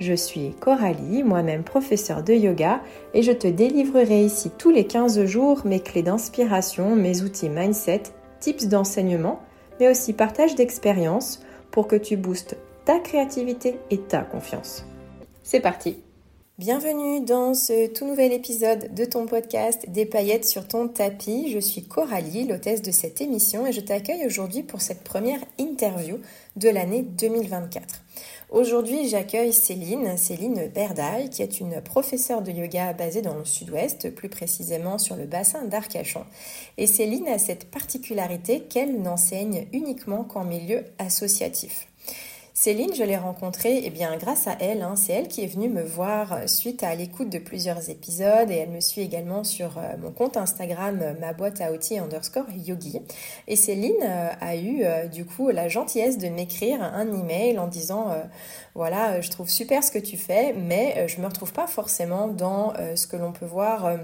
[0.00, 2.80] Je suis Coralie, moi-même professeure de yoga,
[3.14, 8.02] et je te délivrerai ici tous les 15 jours mes clés d'inspiration, mes outils mindset,
[8.38, 9.40] tips d'enseignement,
[9.80, 11.40] mais aussi partage d'expériences
[11.72, 14.84] pour que tu boostes ta créativité et ta confiance.
[15.42, 15.98] C'est parti
[16.58, 21.52] Bienvenue dans ce tout nouvel épisode de ton podcast Des paillettes sur ton tapis.
[21.52, 26.18] Je suis Coralie, l'hôtesse de cette émission, et je t'accueille aujourd'hui pour cette première interview
[26.56, 28.02] de l'année 2024.
[28.50, 34.08] Aujourd'hui, j'accueille Céline, Céline Berdaille, qui est une professeure de yoga basée dans le sud-ouest,
[34.14, 36.24] plus précisément sur le bassin d'Arcachon.
[36.78, 41.87] Et Céline a cette particularité qu'elle n'enseigne uniquement qu'en milieu associatif.
[42.60, 44.82] Céline, je l'ai rencontrée eh bien, grâce à elle.
[44.82, 44.96] Hein.
[44.96, 48.56] C'est elle qui est venue me voir euh, suite à l'écoute de plusieurs épisodes et
[48.56, 52.46] elle me suit également sur euh, mon compte Instagram, euh, ma boîte à outils underscore
[52.56, 53.00] yogi.
[53.46, 58.08] Et Céline a eu du coup la gentillesse de m'écrire un email en disant
[58.74, 62.72] voilà, je trouve super ce que tu fais, mais je me retrouve pas forcément dans
[62.94, 63.98] ce que l'on peut voir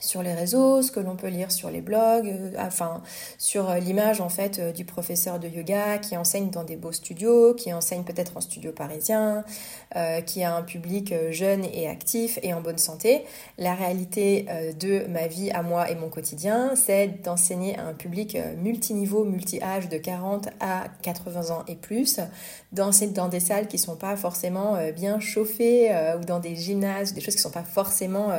[0.00, 3.02] sur les réseaux, ce que l'on peut lire sur les blogs, euh, enfin
[3.38, 6.92] sur euh, l'image en fait euh, du professeur de yoga qui enseigne dans des beaux
[6.92, 9.44] studios, qui enseigne peut-être en studio parisien,
[10.26, 13.24] qui a un public jeune et actif et en bonne santé.
[13.58, 14.46] La réalité
[14.78, 19.88] de ma vie à moi et mon quotidien, c'est d'enseigner à un public multiniveau, multi-âge
[19.88, 22.20] de 40 à 80 ans et plus,
[22.72, 22.90] dans
[23.28, 27.42] des salles qui sont pas forcément bien chauffées ou dans des gymnases, des choses qui
[27.42, 28.30] sont pas forcément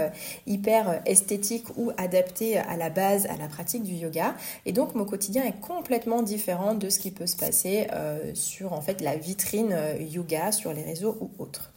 [0.47, 4.35] hyper esthétiques ou adapté à la base, à la pratique du yoga.
[4.65, 8.73] Et donc mon quotidien est complètement différent de ce qui peut se passer euh, sur
[9.01, 11.71] la vitrine euh, yoga sur les réseaux ou autres.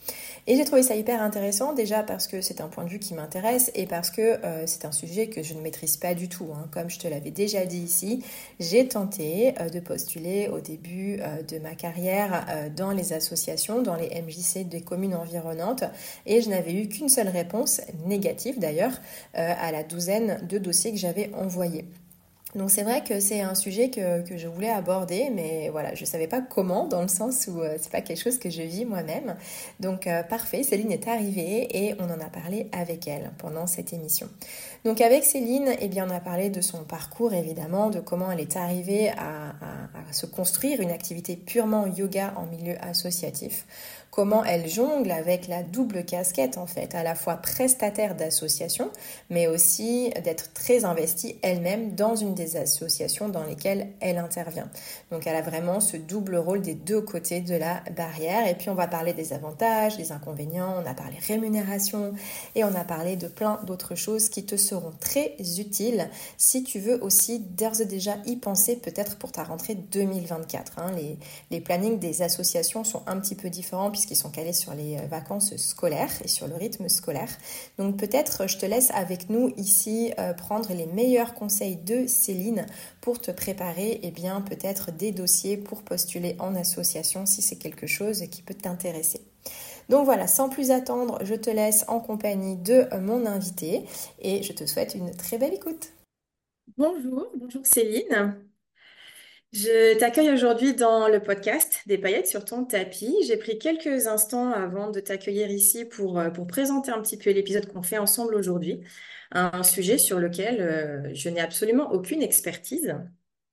[0.46, 3.14] Et j'ai trouvé ça hyper intéressant déjà parce que c'est un point de vue qui
[3.14, 6.48] m'intéresse et parce que euh, c'est un sujet que je ne maîtrise pas du tout.
[6.54, 6.68] Hein.
[6.70, 8.22] Comme je te l'avais déjà dit ici,
[8.60, 11.18] j'ai tenté de postuler au début
[11.48, 12.46] de ma carrière
[12.76, 15.84] dans les associations, dans les MJC des communes environnantes
[16.26, 19.00] et je n'avais eu qu'une seule réponse, négative d'ailleurs,
[19.34, 21.86] à la douzaine de dossiers que j'avais envoyés.
[22.54, 26.06] Donc c'est vrai que c'est un sujet que, je voulais aborder, mais voilà, je ne
[26.06, 28.84] savais pas comment, dans le sens où euh, c'est pas quelque chose que je vis
[28.84, 29.36] moi-même.
[29.80, 33.92] Donc euh, parfait, Céline est arrivée et on en a parlé avec elle pendant cette
[33.92, 34.28] émission.
[34.84, 38.40] Donc avec Céline, eh bien, on a parlé de son parcours évidemment, de comment elle
[38.40, 39.54] est arrivée à
[40.12, 43.66] se construire une activité purement yoga en milieu associatif
[44.14, 48.92] comment elle jongle avec la double casquette en fait, à la fois prestataire d'association,
[49.28, 54.70] mais aussi d'être très investie elle-même dans une des associations dans lesquelles elle intervient.
[55.10, 58.46] Donc elle a vraiment ce double rôle des deux côtés de la barrière.
[58.46, 62.14] Et puis on va parler des avantages, des inconvénients, on a parlé rémunération
[62.54, 66.78] et on a parlé de plein d'autres choses qui te seront très utiles si tu
[66.78, 70.78] veux aussi d'ores et déjà y penser peut-être pour ta rentrée 2024.
[70.78, 70.92] Hein.
[70.94, 71.18] Les,
[71.50, 75.06] les plannings des associations sont un petit peu différents qui sont calés sur les euh,
[75.06, 77.28] vacances scolaires et sur le rythme scolaire.
[77.78, 82.66] Donc peut-être je te laisse avec nous ici euh, prendre les meilleurs conseils de Céline
[83.00, 87.56] pour te préparer et eh bien peut-être des dossiers pour postuler en association si c'est
[87.56, 89.20] quelque chose qui peut t'intéresser.
[89.88, 93.84] Donc voilà, sans plus attendre, je te laisse en compagnie de mon invité
[94.20, 95.92] et je te souhaite une très belle écoute.
[96.76, 98.34] Bonjour, bonjour Céline.
[99.54, 103.14] Je t'accueille aujourd'hui dans le podcast des paillettes sur ton tapis.
[103.24, 107.72] J'ai pris quelques instants avant de t'accueillir ici pour, euh, présenter un petit peu l'épisode
[107.72, 108.80] qu'on fait ensemble aujourd'hui,
[109.30, 112.96] un sujet sur lequel euh, je n'ai absolument aucune expertise.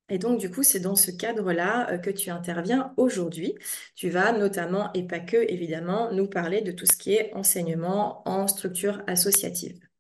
[0.10, 3.54] Et donc, du coup, c'est dans ce cadre-là euh, que tu interviens aujourd'hui.
[3.96, 8.28] Tu vas notamment, et pas que, évidemment, nous parler de tout ce qui est enseignement
[8.28, 9.91] en structure associative.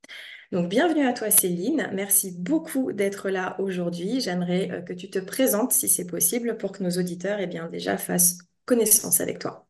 [0.51, 1.89] Donc, bienvenue à toi Céline.
[1.93, 4.19] Merci beaucoup d'être là aujourd'hui.
[4.19, 7.69] J'aimerais euh, que tu te présentes si c'est possible pour que nos auditeurs eh bien,
[7.69, 9.65] déjà fassent connaissance avec toi.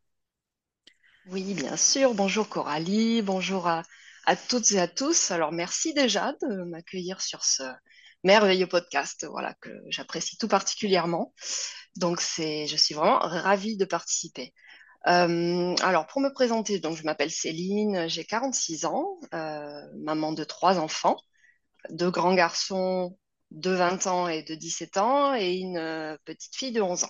[1.28, 2.16] Oui, bien sûr.
[2.16, 3.84] Bonjour Coralie, bonjour à,
[4.50, 5.30] toutes et à tous.
[5.30, 7.62] Alors, merci déjà de m'accueillir sur ce
[8.24, 11.32] merveilleux podcast, voilà, que j'apprécie tout particulièrement.
[11.96, 14.52] Donc, je suis vraiment ravie de participer.
[15.08, 20.44] Euh, alors, pour me présenter, donc, je m'appelle Céline, j'ai 46 ans, euh, maman de
[20.44, 21.18] trois enfants,
[21.90, 23.18] deux grands garçons
[23.52, 27.10] de 20 ans et de 17 ans et une euh, petite fille de 11 ans.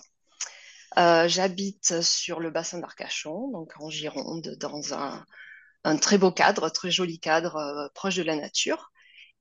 [1.26, 5.24] J'habite sur le bassin d'Arcachon, donc en Gironde, dans un,
[5.84, 8.92] un très beau cadre, très joli cadre proche de la nature.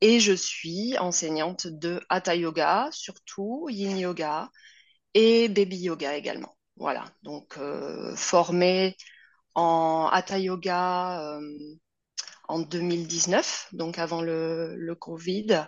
[0.02, 4.50] Et je suis enseignante de Hatha Yoga, surtout Yin Yoga
[5.14, 6.56] et Baby Yoga également.
[6.82, 7.60] Voilà, donc
[8.16, 8.98] formée
[9.54, 11.40] en Hatha Yoga
[12.48, 15.68] en 2019, donc avant le, Covid.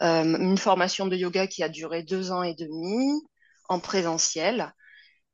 [0.00, 3.22] une formation de yoga qui a duré deux ans et demi
[3.68, 4.74] en présentiel.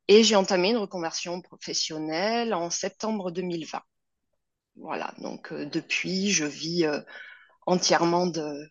[0.07, 3.81] Et j'ai entamé une reconversion professionnelle en septembre 2020.
[4.75, 6.85] Voilà, donc depuis, je vis
[7.65, 8.69] entièrement de,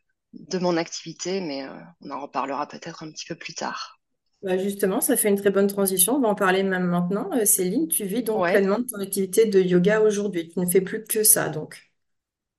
[0.61, 3.98] mon activité, mais euh, on en reparlera peut-être un petit peu plus tard.
[4.43, 6.15] Bah, justement, ça fait une très bonne transition.
[6.15, 7.29] On va en parler même maintenant.
[7.33, 10.49] Euh, Céline, tu vis donc pleinement de ton activité de yoga aujourd'hui.
[10.49, 11.91] Tu ne fais plus que ça, donc.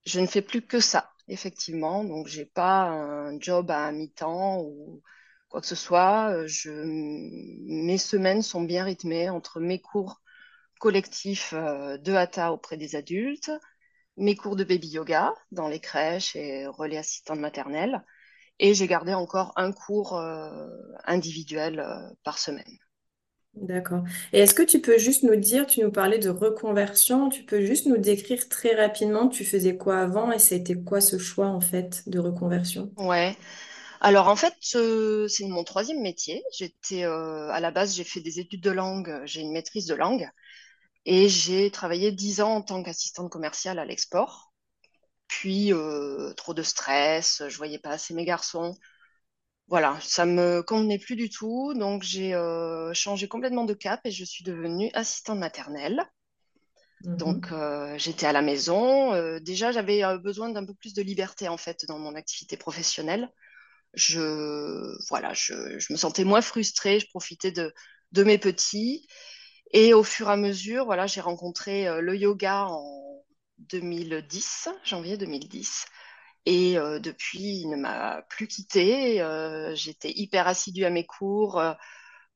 [0.04, 2.04] Je ne fais plus que ça, effectivement.
[2.04, 5.02] Donc, j'ai pas un job à mi-temps ou
[5.48, 6.30] quoi que ce soit.
[6.34, 6.70] Euh, je...
[6.70, 10.20] Mes semaines sont bien rythmées entre mes cours
[10.80, 13.50] collectifs de hatha auprès des adultes,
[14.16, 18.02] mes cours de baby yoga dans les crèches et relais assistants maternelle.
[18.62, 20.68] Et j'ai gardé encore un cours euh,
[21.06, 22.78] individuel euh, par semaine.
[23.54, 24.04] D'accord.
[24.32, 27.64] Et est-ce que tu peux juste nous dire, tu nous parlais de reconversion, tu peux
[27.64, 31.60] juste nous décrire très rapidement, tu faisais quoi avant et été quoi ce choix en
[31.60, 32.92] fait de reconversion?
[32.96, 33.34] Ouais.
[34.00, 36.42] Alors en fait, c'est mon troisième métier.
[36.52, 39.94] J'étais euh, à la base, j'ai fait des études de langue, j'ai une maîtrise de
[39.94, 40.28] langue.
[41.06, 44.49] Et j'ai travaillé dix ans en tant qu'assistante commerciale à l'export.
[45.30, 48.76] Puis, euh, trop de stress, je voyais pas assez mes garçons.
[49.68, 51.72] Voilà, ça me convenait plus du tout.
[51.74, 56.02] Donc, j'ai euh, changé complètement de cap et je suis devenue assistante maternelle.
[57.04, 57.58] Donc, mhm.
[57.58, 59.38] euh, j'étais à la maison.
[59.38, 63.30] déjà, j'avais besoin d'un peu plus de liberté, en fait, dans mon activité professionnelle.
[63.94, 67.72] Je, voilà, je, je me sentais moins frustrée, je profitais de,
[68.10, 69.06] de mes petits.
[69.72, 73.09] Et au fur et à mesure, voilà, j'ai rencontré le yoga en
[73.60, 75.86] 2010, janvier 2010.
[76.46, 79.20] Et euh, depuis, il ne m'a plus quitté.
[79.20, 81.62] Euh, j'étais hyper assidue à mes cours.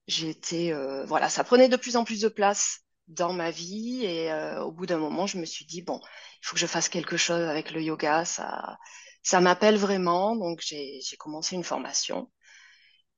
[0.06, 0.73] j'étais,
[1.06, 4.05] voilà, ça prenait de plus en plus de place dans ma vie.
[4.05, 6.00] Et au bout d'un moment, je me suis dit, bon,
[6.43, 8.25] il faut que je fasse quelque chose avec le yoga.
[8.25, 8.79] Ça,
[9.23, 10.37] ça m'appelle vraiment.
[10.37, 12.31] Donc, j'ai commencé une formation.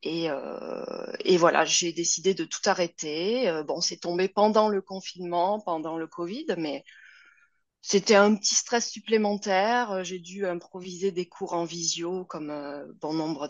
[0.06, 3.48] Euh, et, voilà, j'ai décidé de tout arrêter.
[3.48, 6.84] Euh, bon, c'est tombé pendant le confinement, pendant le Covid, mais
[7.82, 9.92] c'était un petit stress supplémentaire.
[9.92, 12.52] Euh, j'ai dû improviser des cours en visio comme
[13.00, 13.48] bon nombre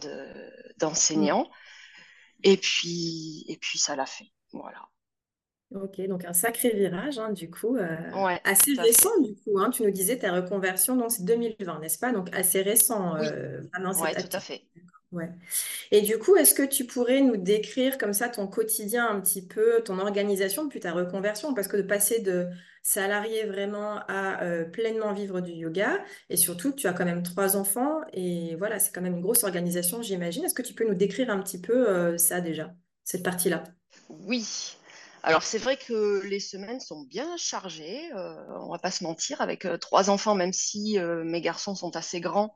[0.79, 1.45] d'enseignants.
[1.45, 2.41] Mmh.
[2.45, 4.31] Et puis, et puis ça l'a fait.
[4.53, 4.83] Voilà.
[5.75, 7.77] Ok, donc un sacré virage, hein, du coup,
[8.45, 9.59] assez récent, du coup.
[9.59, 9.71] Hein.
[9.71, 12.13] tu nous disais ta reconversion, donc c'est 2020, n'est-ce pas?
[12.13, 13.27] Donc assez récent, oui,
[14.15, 14.63] tout à fait.
[15.13, 15.31] Ouais.
[15.93, 19.47] Et du coup, est-ce que tu pourrais nous décrire comme ça ton quotidien un petit
[19.47, 21.55] peu, ton organisation depuis ta reconversion?
[21.55, 22.49] Parce que de passer de
[22.87, 25.99] salarié vraiment à euh, pleinement vivre du yoga,
[26.31, 29.43] et surtout, tu as quand même trois enfants, et voilà, c'est quand même une grosse
[29.43, 30.45] organisation, j'imagine.
[30.45, 32.73] Est-ce que tu peux nous décrire un petit peu euh, ça déjà,
[33.03, 33.65] cette partie-là?
[34.09, 34.77] Oui.
[35.25, 39.41] Alors c'est vrai que les semaines sont bien chargées, euh, on va pas se mentir,
[39.41, 42.55] avec trois enfants, même si mes garçons sont assez grands,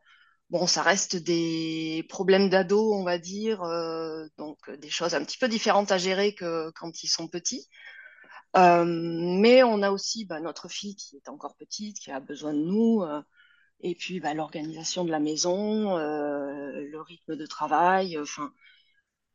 [0.51, 5.25] Bon, ça reste des problèmes d'ado, on va dire, euh, donc euh, des choses un
[5.25, 7.69] petit peu différentes à gérer que quand ils sont petits.
[8.57, 12.53] Euh, mais on a aussi bah, notre fille qui est encore petite, qui a besoin
[12.53, 13.05] de nous,
[13.81, 18.19] et puis bah, l'organisation de la maison, le rythme de travail.
[18.19, 18.53] Enfin,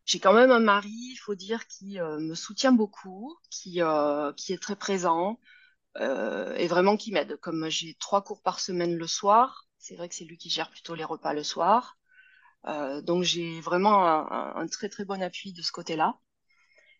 [0.06, 4.75] j'ai quand même un mari, il faut dire, qui me soutient beaucoup, qui, est très
[4.75, 5.40] présent
[6.00, 7.38] et vraiment qui m'aide.
[7.38, 10.70] Comme j'ai trois cours par semaine le soir, c'est vrai que c'est lui qui gère
[10.72, 11.98] plutôt les repas le soir.
[12.68, 16.18] Euh, donc j'ai vraiment un, très très bon appui de ce côté-là.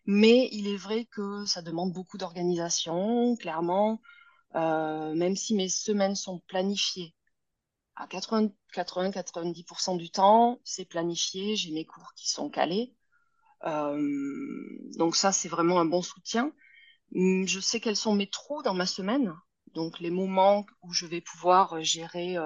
[0.06, 4.00] Mais il est vrai que ça demande beaucoup d'organisation, clairement,
[4.54, 7.14] euh, même si mes semaines sont planifiées.
[7.96, 12.94] À 80-90% du temps, c'est planifié, j'ai mes cours qui sont calés.
[13.64, 13.98] Euh,
[14.96, 16.52] donc ça, c'est vraiment un bon soutien.
[17.14, 19.34] Hum, je sais quels sont mes trous dans ma semaine,
[19.74, 22.36] donc les moments où je vais pouvoir gérer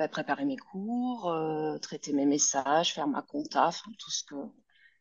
[0.00, 4.34] bah, préparer mes cours, euh, traiter mes messages, faire ma compta, tout ce que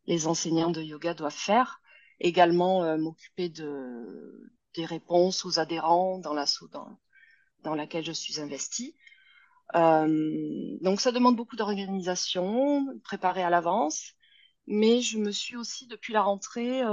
[0.07, 1.81] les enseignants de yoga doivent faire.
[2.19, 6.99] Également euh, m'occuper de, des réponses aux adhérents dans la dans,
[7.63, 8.95] dans laquelle je suis investie.
[9.75, 14.13] Euh, donc ça demande beaucoup d'organisation, préparer à l'avance.
[14.67, 16.83] Mais je me suis aussi, depuis la rentrée,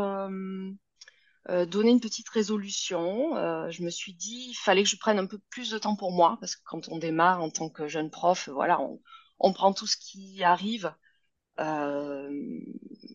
[1.48, 3.36] euh, donner une petite résolution.
[3.36, 5.94] Euh, je me suis dit, il fallait que je prenne un peu plus de temps
[5.96, 8.80] pour moi, parce que quand on démarre en tant que jeune prof, voilà,
[9.38, 10.92] on, prend tout ce qui arrive.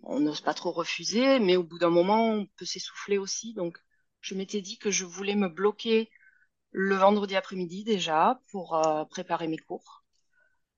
[0.03, 3.53] On n'ose pas trop refuser, mais au bout d'un moment, on peut s'essouffler aussi.
[3.53, 3.77] Donc,
[4.22, 6.10] je m'étais dit que je voulais me bloquer
[6.72, 10.03] le vendredi après-midi déjà pour euh, préparer mes cours.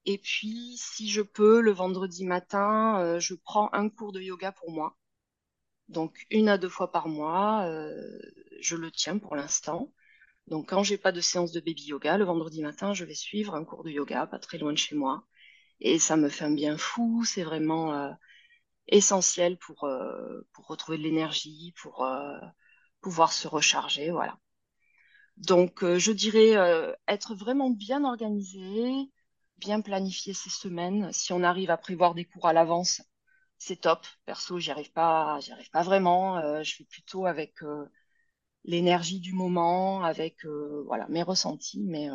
[0.06, 4.52] Et puis, si je peux, le vendredi matin, euh, je prends un cours de yoga
[4.52, 4.98] pour moi.
[5.90, 8.20] Donc, une à deux fois par mois, euh,
[8.62, 9.94] je le tiens pour l'instant.
[10.48, 13.56] Donc, quand j'ai pas de séance de baby yoga, le vendredi matin, je vais suivre
[13.56, 15.26] un cours de yoga, pas très loin de chez moi.
[15.80, 17.24] Et ça me fait un bien fou.
[17.26, 18.16] C'est vraiment
[18.88, 19.88] essentiel pour,
[20.54, 22.06] pour retrouver de l'énergie, pour
[23.02, 24.12] pouvoir se recharger.
[24.12, 24.38] Voilà.
[25.38, 29.12] Donc, euh, je dirais euh, être vraiment bien organisé,
[29.58, 31.12] bien planifier ses semaines.
[31.14, 33.02] Si on arrive à prévoir des cours à l'avance,
[33.58, 34.06] c'est top.
[34.26, 36.38] Perso, j'y arrive pas, j'y arrive pas vraiment.
[36.38, 37.56] Euh, je fais plutôt avec
[38.66, 40.46] l'énergie du moment, avec
[40.86, 41.82] voilà mes ressentis.
[41.84, 42.10] Mais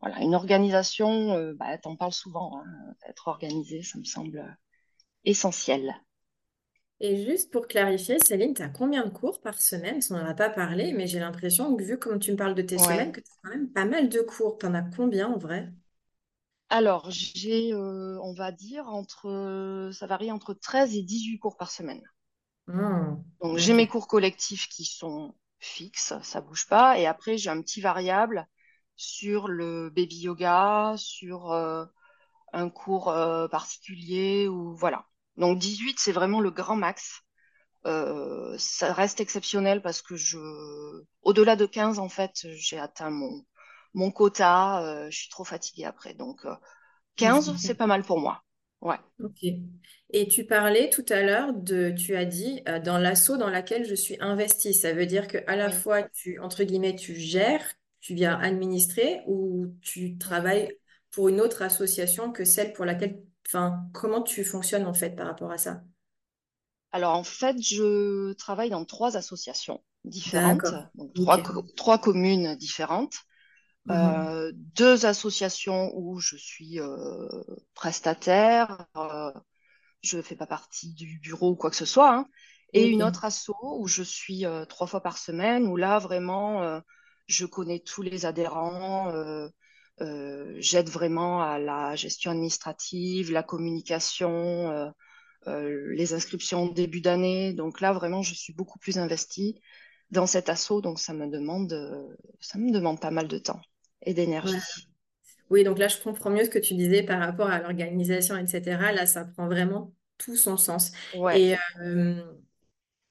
[0.00, 2.58] voilà, une organisation, bah, t'en parles souvent.
[2.58, 2.94] Hein.
[3.08, 4.56] être organisé, ça me semble
[5.26, 5.94] essentiel.
[7.00, 10.00] Et juste pour clarifier, Céline, tu as combien de cours par semaine?
[10.10, 12.62] On n'en a pas parlé, mais j'ai l'impression que vu comme tu me parles de
[12.62, 14.58] tes semaines, que tu as quand même pas mal de cours.
[14.58, 15.72] Tu en as combien en vrai?
[16.68, 21.72] Alors, j'ai, euh, on va dire, entre, ça varie entre 13 et 18 cours par
[21.72, 22.02] semaine.
[22.66, 26.98] Hmm, Donc, j'ai mes cours collectifs qui sont fixes, ça bouge pas.
[26.98, 28.46] Et après, j'ai un petit variable
[28.96, 31.84] sur le baby yoga, sur euh,
[32.52, 35.06] un cours euh, particulier ou voilà.
[35.36, 37.22] Donc, 18, c'est vraiment le grand max.
[37.86, 40.38] Euh, ça reste exceptionnel parce que je,
[41.22, 43.44] au-delà de 15, en fait, j'ai atteint mon,
[43.94, 44.82] mon quota.
[44.84, 46.14] euh, je suis trop fatiguée après.
[46.14, 46.54] Donc, euh,
[47.16, 48.42] 15, c'est pas mal pour moi.
[48.80, 49.44] Ouais, Ok.
[50.10, 53.84] Et tu parlais tout à l'heure de, tu as dit, euh, dans l'asso dans laquelle
[53.86, 54.74] je suis investie.
[54.74, 57.64] Ça veut dire que à la oui, fois, tu, entre guillemets, tu gères,
[58.00, 60.76] tu viens administrer ou tu travailles
[61.10, 65.26] pour une autre association que celle pour laquelle, enfin, comment tu fonctionnes en fait par
[65.26, 65.82] rapport à ça?
[66.92, 71.42] Alors, en fait, je travaille dans trois associations différentes, donc trois, Ok.
[71.42, 73.14] co- trois communes différentes.
[73.86, 74.36] Mhm.
[74.36, 77.28] Euh, deux associations où je suis euh,
[77.74, 79.32] prestataire, euh,
[80.02, 82.26] je fais pas partie du bureau ou quoi que ce soit, hein.
[82.74, 86.80] Et une autre asso où je suis trois fois par semaine, où là, vraiment,
[87.26, 89.12] je connais tous les adhérents,
[90.58, 94.90] j'aide vraiment à la gestion administrative, la communication, euh,
[95.48, 97.52] euh, les inscriptions au début d'année.
[97.54, 99.60] Donc là, vraiment, je suis beaucoup plus investie
[100.10, 102.08] dans cet asso, donc ça me demande, euh,
[102.40, 103.60] ça me demande pas mal de temps
[104.02, 104.50] et Ouais.
[104.54, 104.90] d'énergie.
[105.50, 108.92] Oui, donc là, je comprends mieux ce que tu disais par rapport à l'organisation, etc.
[108.92, 110.92] Là, ça prend vraiment tout son sens.
[111.12, 112.22] Ouais, Et euh,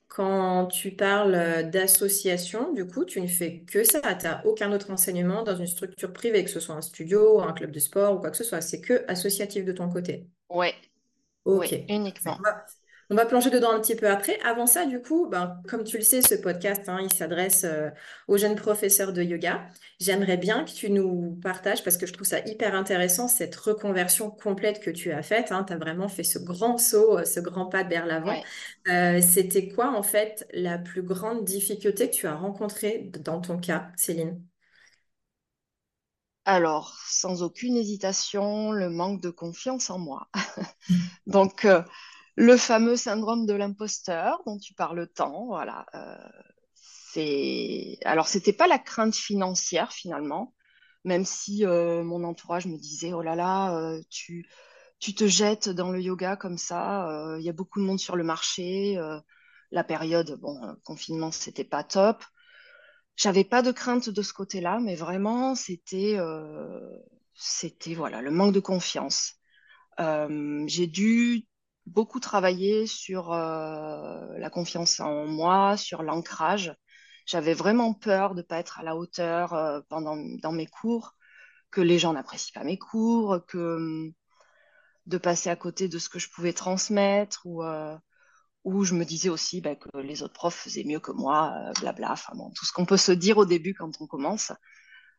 [0.08, 4.02] quand tu parles euh, d'association, du coup, tu ne fais que ça.
[4.16, 7.54] Tu n'as aucun autre enseignement dans une structure privée, que ce soit un studio, un
[7.54, 8.62] club de sport ou quoi que ce soit.
[8.62, 10.28] C'est que associatif de ton côté.
[10.50, 10.76] ouais,
[11.46, 11.72] Ok.
[11.72, 12.42] ouais, uniquement.
[12.44, 12.66] va,
[13.10, 14.40] on va plonger dedans un petit peu après.
[14.42, 17.90] Avant ça, du coup, ben, comme tu le sais, ce podcast, hein, il s'adresse euh,
[18.28, 19.68] aux jeunes professeurs de yoga.
[20.00, 24.32] J'aimerais bien que tu nous partages, parce que je trouve ça hyper intéressant, cette reconversion
[24.32, 25.48] complète que tu as faite.
[25.48, 28.28] tu as vraiment fait ce grand saut, euh, ce grand pas vers l'avant.
[28.32, 28.44] Ouais.
[28.88, 33.58] Euh, c'était quoi, en fait, la plus grande difficulté que tu as rencontrée dans ton
[33.58, 34.42] cas, Céline?
[36.46, 40.28] Alors, sans aucune hésitation, le manque de confiance en moi.
[41.28, 41.82] Donc, euh,
[42.36, 45.86] le fameux syndrome de l'imposteur dont tu parles tant, voilà.
[45.96, 46.18] euh,
[47.16, 47.98] c'est...
[48.06, 50.54] Alors, c'était pas la crainte financière finalement,
[51.06, 54.50] même si euh, mon entourage me disait, oh là là, euh, tu,
[55.00, 58.00] tu te jettes dans le yoga comme ça, euh, il y a beaucoup de monde
[58.00, 58.98] sur le marché.
[59.72, 62.24] la période, bon, confinement, c'était pas top.
[63.16, 66.18] J'avais pas de crainte de ce côté-là, mais vraiment, c'était,
[67.34, 69.36] c'était voilà, le manque de confiance.
[69.98, 71.48] J'ai dû
[71.86, 76.76] beaucoup travailler sur euh, la confiance en moi, sur l'ancrage.
[77.26, 81.16] J'avais vraiment peur de pas être à la hauteur euh, pendant dans mes cours,
[81.72, 84.14] que les gens n'apprécient pas mes cours, que hum,
[85.08, 87.98] de passer à côté de ce que je pouvais transmettre ou euh,
[88.64, 91.74] ou je me disais aussi bah, que les autres profs faisaient mieux que moi, euh,
[91.82, 94.52] blabla, enfin bon, tout ce qu'on peut se dire au début quand on commence.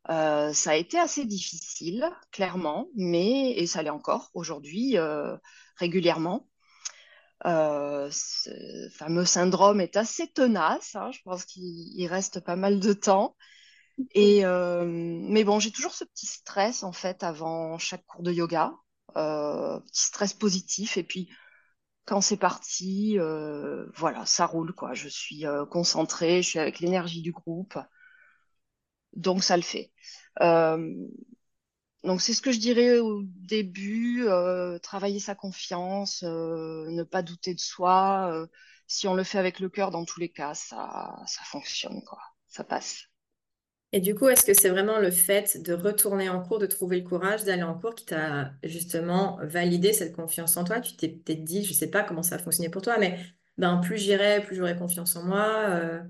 [0.08, 4.96] Ça a été assez difficile, clairement, mais, et ça l'est encore aujourd'hui,
[5.76, 6.46] régulièrement.
[7.44, 8.50] Euh, ce
[8.96, 13.36] fameux syndrome est assez tenace, hein, je pense qu'il il reste pas mal de temps.
[14.14, 18.32] Et, euh, mais bon, j'ai toujours ce petit stress en fait avant chaque cours de
[18.32, 18.72] yoga,
[19.16, 20.96] euh, petit stress positif.
[20.96, 21.30] Et puis
[22.06, 23.18] quand c'est parti,
[23.96, 24.94] voilà, ça roule quoi.
[24.94, 27.78] Je suis concentrée, je suis avec l'énergie du groupe,
[29.14, 29.92] donc ça le fait.
[32.06, 37.22] Donc c'est ce que je dirais au début, euh, travailler sa confiance, euh, ne pas
[37.22, 38.30] douter de soi.
[38.32, 38.46] euh,
[38.86, 42.20] si on le fait avec le cœur, dans tous les cas, ça, ça fonctionne quoi,
[42.48, 43.08] ça passe.
[43.92, 47.00] Et du coup, est-ce que c'est vraiment le fait de retourner en cours, de trouver
[47.00, 50.80] le courage d'aller en cours qui t'a justement validé cette confiance en toi?
[50.80, 53.18] Tu t'es peut-être dit, je ne sais pas comment ça a fonctionné pour toi, mais
[53.56, 56.00] ben, plus j'irai, plus j'aurai confiance en moi.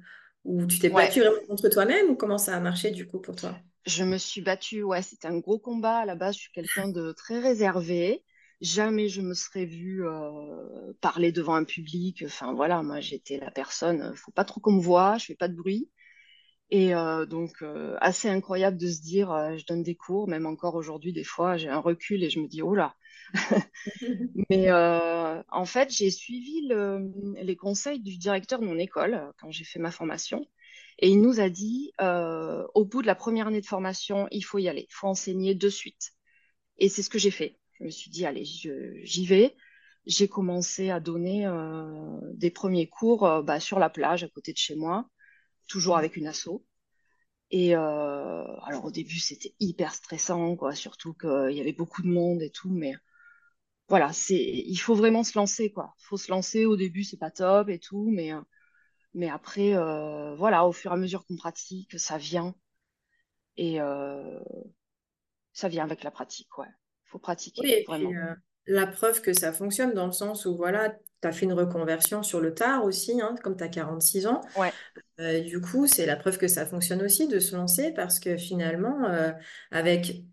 [0.45, 3.21] ou tu t'es Ouais, battu vraiment contre toi-même ou comment ça a marché du coup
[3.21, 3.61] pour toi?
[3.87, 4.83] Je me suis battue.
[4.83, 5.99] Ouais, c'était un gros combat.
[5.99, 8.25] À la base, je suis quelqu'un de très réservé.
[8.61, 12.25] Jamais je me serais vue euh, parler devant un public.
[12.27, 14.15] Enfin voilà, moi j'étais la personne.
[14.17, 15.19] Faut pas trop qu'on me voit.
[15.19, 15.91] Je fais pas de bruit.
[16.71, 20.75] Et euh, donc, euh, assez incroyable de se dire, je donne des cours, même encore
[20.77, 22.95] aujourd'hui, des fois, j'ai un recul et je me dis, oh là.
[24.51, 27.13] Mais en fait, j'ai suivi le-
[27.43, 30.47] les conseils du directeur de mon école quand j'ai fait ma formation.
[30.99, 34.43] Et il nous a dit, euh, au bout de la première année de formation, il
[34.43, 36.13] faut y aller, il faut enseigner de suite.
[36.79, 37.59] Et c'est ce que j'ai fait.
[37.79, 39.57] Je me suis dit, allez, j'y vais.
[40.07, 44.53] J'ai commencé à donner euh, des premiers cours euh, bah, sur la plage à côté
[44.53, 45.11] de chez moi,
[45.67, 46.65] toujours avec une asso.
[47.51, 52.09] Et euh, alors au début, c'était hyper stressant, quoi, surtout qu'il y avait beaucoup de
[52.09, 52.95] monde et tout, mais
[53.89, 55.95] voilà, c'est, il faut vraiment se lancer, quoi.
[56.01, 56.67] Il faut se lancer.
[56.67, 58.41] Au début, c'est pas top et tout, mais, euh,
[59.17, 62.55] mais après, euh, voilà, au fur et à mesure qu'on pratique, ça vient
[63.57, 64.41] et euh,
[65.53, 66.69] ça vient avec la pratique, ouais.
[66.69, 67.19] Il faut
[67.59, 68.35] Oui, pratiquer, et euh,
[68.67, 70.91] la preuve que ça fonctionne dans le sens où voilà,
[71.23, 74.43] tu as fait une reconversion sur le tard aussi, hein, comme tu as 46 ans.
[74.55, 74.73] Ouais,
[75.19, 79.09] du coup, c'est la preuve que ça fonctionne aussi de se lancer parce que finalement,
[79.71, 80.25] avec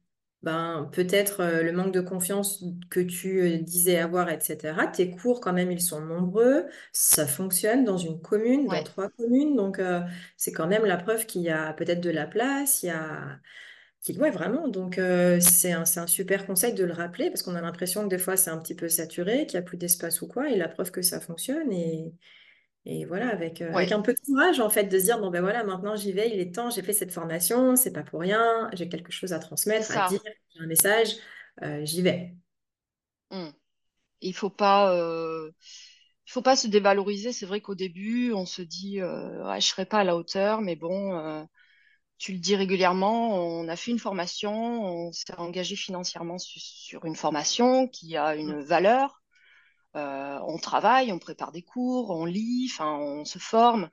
[0.44, 5.42] ben, peut-être euh, le manque de confiance que tu euh, disais avoir, etc., tes cours,
[5.42, 6.66] quand même, ils sont nombreux.
[6.92, 9.56] Ça fonctionne dans une commune, dans ouais, trois communes.
[9.56, 10.02] Donc, euh,
[10.38, 12.84] c'est quand même la preuve qu'il y a peut-être de la place.
[12.84, 13.40] Il y a...
[14.02, 14.68] qu'il- Ouais, vraiment.
[14.68, 18.04] Donc, euh, c'est un, c'est un super conseil de le rappeler parce qu'on a l'impression
[18.04, 20.50] que des fois, c'est un petit peu saturé, qu'il n'y a plus d'espace ou quoi.
[20.50, 21.72] Et la preuve que ça fonctionne.
[21.72, 22.14] Et
[22.86, 25.30] et voilà, avec, euh, avec un peu de courage, en fait, de se dire, bon
[25.32, 28.20] ben voilà, maintenant j'y vais, il est temps, j'ai fait cette formation, c'est pas pour
[28.22, 30.20] rien, j'ai quelque chose à transmettre, à dire,
[30.54, 31.16] j'ai un message,
[31.62, 32.36] euh, j'y vais.
[33.32, 33.50] Hmm.
[34.22, 35.52] Il faut pas, euh,
[36.28, 37.34] il faut pas se dévaloriser.
[37.34, 40.76] C'est vrai qu'au début, on se dit, ouais, je serai pas à la hauteur, mais
[40.76, 41.48] bon.
[42.20, 47.06] tu le dis régulièrement, on a fait une formation, on s'est engagé financièrement su- sur
[47.06, 49.23] une formation qui a une valeur.
[49.96, 53.90] Euh, on travaille, on prépare des cours, on lit, on se forme.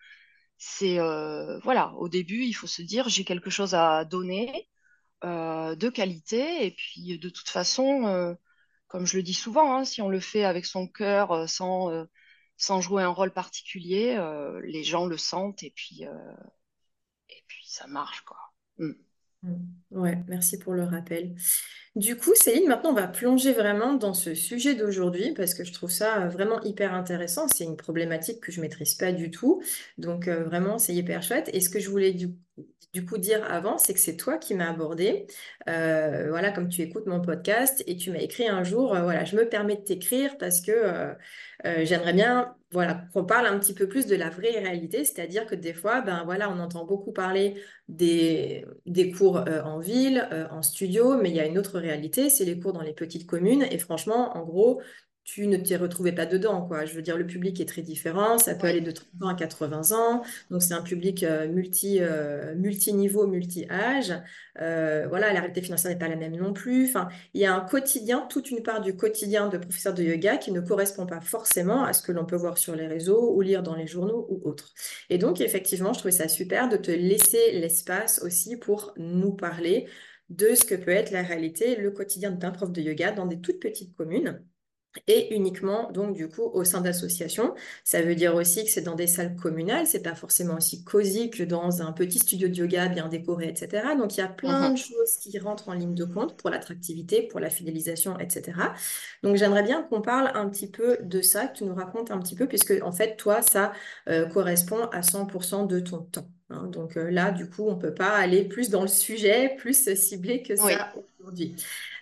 [0.58, 4.68] C'est euh, voilà, au début, il faut se dire j'ai quelque chose à donner
[5.24, 8.36] euh, de qualité, et puis de toute façon,
[8.88, 11.90] comme je le dis souvent, hein, si on le fait avec son cœur, sans
[12.56, 14.16] sans jouer un rôle particulier,
[14.64, 16.04] les gens le sentent, et puis
[17.28, 18.38] et puis ça marche quoi.
[18.78, 18.92] Mm.
[19.42, 19.57] Mm.
[19.92, 21.35] Ouais, merci pour le rappel.
[21.96, 25.72] Du coup, Céline, maintenant on va plonger vraiment dans ce sujet d'aujourd'hui parce que je
[25.72, 27.48] trouve ça euh, vraiment hyper intéressant.
[27.48, 29.61] C'est une problématique que je maîtrise pas du tout.
[29.98, 31.50] Donc euh, vraiment, c'est hyper chouette.
[31.53, 32.29] Et ce que je voulais du,
[32.92, 35.27] du coup dire avant, c'est que c'est toi qui m'as abordé.
[35.68, 39.25] Euh, voilà, comme tu écoutes mon podcast et tu m'as écrit un jour, euh, voilà,
[39.25, 41.14] je me permets de t'écrire parce que euh,
[41.85, 45.55] j'aimerais bien, voilà, qu'on parle un petit peu plus de la vraie réalité, c'est-à-dire que
[45.55, 51.16] des fois, ben voilà, on entend beaucoup parler des, des cours en ville, en studio,
[51.16, 53.66] mais il y a une autre réalité, c'est les cours dans les petites communes.
[53.70, 54.81] Et franchement, en gros,
[55.24, 56.85] tu ne t'y retrouvais pas dedans, quoi.
[56.85, 59.35] Je veux dire, le public est très différent, ça peut aller de 30 ans à
[59.35, 64.12] 80 ans, donc c'est un public euh, multi, euh, multi-niveau, multi-âge.
[64.61, 66.87] Euh, voilà, la réalité financière n'est pas la même non plus.
[66.88, 70.37] Enfin, il y a un quotidien, toute une part du quotidien de professeur de yoga
[70.37, 73.40] qui ne correspond pas forcément à ce que l'on peut voir sur les réseaux ou
[73.40, 74.72] lire dans les journaux ou autres.
[75.11, 79.87] Et donc, effectivement, je trouvais ça super de te laisser l'espace aussi pour nous parler
[80.28, 83.40] de ce que peut être la réalité, le quotidien d'un prof de yoga dans des
[83.40, 84.40] toutes petites communes
[85.07, 87.55] et uniquement donc du coup au sein d'associations.
[87.85, 91.31] Ça veut dire aussi que c'est dans des salles communales, c'est pas forcément aussi cosy
[91.31, 93.94] que dans un petit studio de yoga bien décoré, etc.
[93.96, 94.72] Donc il y a plein Mhm.
[94.72, 98.74] de choses qui rentrent en ligne de compte pour l'attractivité, pour la fidélisation, etc.
[99.22, 102.18] Donc j'aimerais bien qu'on parle un petit peu de ça, que tu nous racontes un
[102.18, 103.72] petit peu, puisque en fait toi ça
[104.09, 106.29] euh, correspond à 100% de ton temps.
[106.50, 106.66] hein.
[106.68, 110.42] Donc euh, là, du coup, on peut pas aller plus dans le sujet, plus ciblé
[110.42, 110.72] que Oui.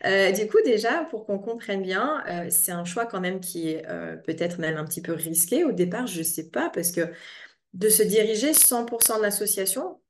[0.04, 3.70] Euh, du coup, déjà, pour qu'on comprenne bien, euh, c'est un choix quand même qui
[3.70, 7.12] est euh, peut-être même un petit peu risqué au départ, je sais pas, parce que
[7.74, 10.00] de se diriger 100% de l'association,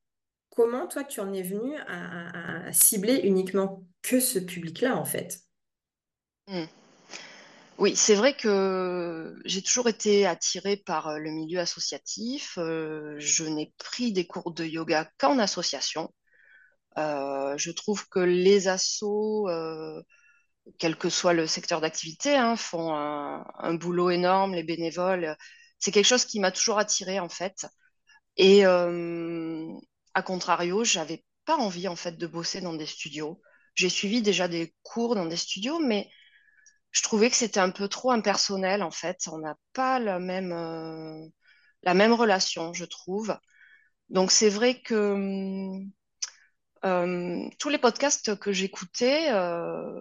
[0.54, 5.40] comment toi tu en es venu à, cibler uniquement que ce public-là en fait?
[6.48, 6.64] Mm.
[7.78, 12.54] Oui, c'est vrai que j'ai toujours été attirée par le milieu associatif.
[12.56, 16.12] Je n'ai pris des cours de yoga qu'en association.
[16.96, 20.02] Euh, je trouve que les assos, euh,
[20.78, 25.36] quel que soit le secteur d'activité, hein, font un, boulot énorme, les bénévoles.
[25.78, 27.66] C'est quelque chose qui m'a toujours attirée en fait.
[28.36, 29.66] Et euh,
[30.14, 33.40] à contrario, j'avais pas envie en fait de bosser dans des studios.
[33.74, 36.10] J'ai suivi déjà des cours dans des studios, mais
[36.92, 39.28] je trouvais que c'était un peu trop impersonnel en fait.
[39.32, 40.52] On n'a pas la même,
[41.82, 43.36] la même relation, je trouve.
[44.10, 45.90] Donc c'est vrai que hum,
[46.84, 50.00] euh, tous les podcasts que j'écoutais euh,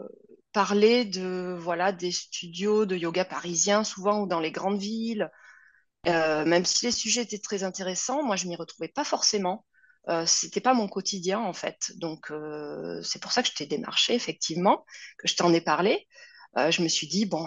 [0.54, 5.30] parlaient de voilà des studios de yoga parisiens, souvent ou dans les grandes villes.
[6.08, 9.66] Euh, même si les sujets étaient très intéressants, moi je m'y retrouvais pas forcément.
[10.26, 11.92] C'était pas mon quotidien en fait.
[11.98, 12.32] Donc
[13.04, 14.86] c'est pour ça que je t'ai démarché effectivement,
[15.18, 16.08] que je t'en ai parlé.
[16.56, 17.46] Je me suis dit bon,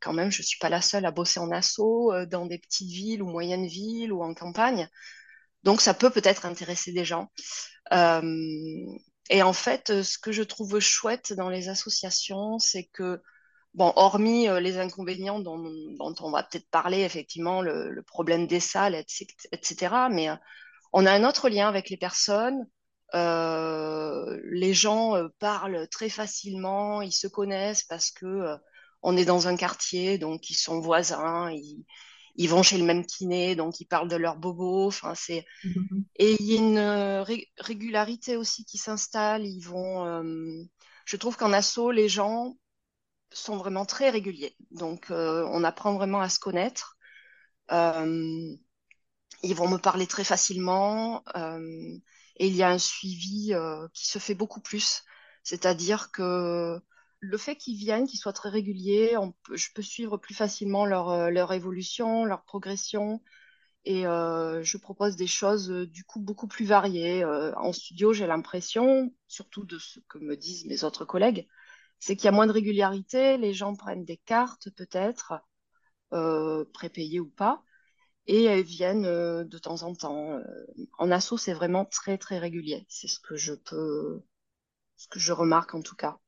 [0.00, 1.80] quand même, je suis pas la seule à bosser en asso
[2.12, 4.88] euh, dans des petites villes ou moyennes villes ou en campagne.
[5.68, 7.30] Donc ça peut peut-être intéresser des gens.
[7.92, 8.86] Euh,
[9.28, 13.20] et en fait, euh, ce que je trouve chouette dans les associations, c'est que,
[13.74, 15.62] bon, hormis euh, les inconvénients dont,
[16.00, 20.30] on va peut-être parler, effectivement, le, problème des salles, etc., mais
[20.94, 22.66] on a un autre lien avec les personnes.
[23.12, 28.56] Les gens parlent très facilement, ils se connaissent parce que
[29.02, 31.84] on est dans un quartier, donc ils sont voisins, ils,
[32.38, 34.88] ils vont chez le même kiné, donc ils parlent de leurs bobos.
[34.88, 36.04] Enfin, c'est Mhm.
[36.16, 39.46] et il y a une euh, ré- régularité aussi qui s'installe.
[39.46, 40.62] Ils vont, euh,
[41.06, 42.56] je trouve qu'en asso, les gens
[43.32, 44.56] sont vraiment très réguliers.
[44.72, 46.98] Donc, euh, on apprend vraiment à se connaître.
[47.72, 48.54] Euh,
[49.42, 51.22] ils vont me parler très facilement.
[52.36, 53.52] et il y a un suivi
[53.94, 55.02] qui se fait beaucoup plus.
[55.42, 56.80] C'est-à-dire que
[57.20, 59.16] le fait qu'ils viennent, qu'ils soient très réguliers,
[59.52, 63.22] je peux suivre plus facilement leur, euh, évolution, leur progression.
[63.84, 67.24] Et euh, je propose des choses euh, du coup beaucoup plus variées.
[67.24, 71.48] En studio, j'ai l'impression, surtout de ce que me disent mes autres collègues,
[71.98, 73.38] c'est qu'il y a moins de régularité.
[73.38, 75.34] Les gens prennent des cartes peut-être,
[76.72, 77.62] prépayées ou pas,
[78.26, 80.40] et viennent de temps en temps.
[80.98, 82.86] En asso, c'est vraiment très très régulier.
[82.88, 84.22] C'est ce que je peux,
[84.96, 86.18] ce que je remarque en tout cas.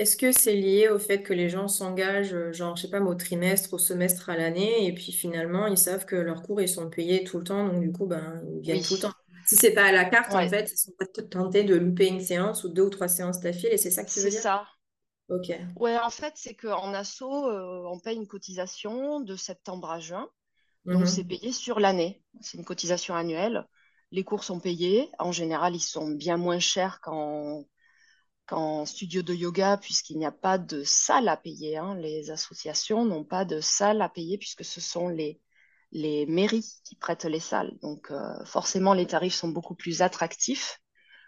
[0.00, 3.00] Est-ce que c'est lié au fait que les gens s'engagent, euh, genre, je sais pas,
[3.02, 6.68] au trimestre, au semestre, à l'année, et puis finalement, ils savent que leurs cours, ils
[6.70, 9.12] sont payés tout le temps, donc du coup, ben, ils viennent Oui, tout le temps.
[9.44, 11.76] Si c'est pas à la carte, en ouais, fait, ils sont pas t- tentés de
[11.76, 14.30] louper une séance ou deux ou trois séances d'affilée, c'est ça que tu veux c'est
[14.30, 14.44] dire?
[14.44, 14.66] ça.
[15.30, 15.52] Ok.
[15.76, 20.30] Ouais, en fait, c'est qu'en asso, euh, on paye une cotisation de septembre à juin.
[20.92, 21.26] Donc, c'est Mhm.
[21.26, 22.22] payé sur l'année.
[22.42, 23.66] C'est une cotisation annuelle.
[24.12, 25.10] Les cours sont payés.
[25.20, 27.64] En général, ils sont bien moins chers qu'en
[28.50, 31.76] qu'en studio de yoga, puisqu'il n'y a pas de salle à payer.
[31.76, 31.94] hein.
[31.94, 35.40] Les associations n'ont pas de salle à payer, puisque ce sont les,
[35.92, 37.78] les mairies qui prêtent les salles.
[37.80, 40.80] Donc, euh, forcément, les tarifs sont beaucoup plus attractifs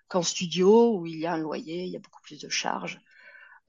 [0.08, 3.00] qu'en studio, où il y a un loyer, il y a beaucoup plus de charges.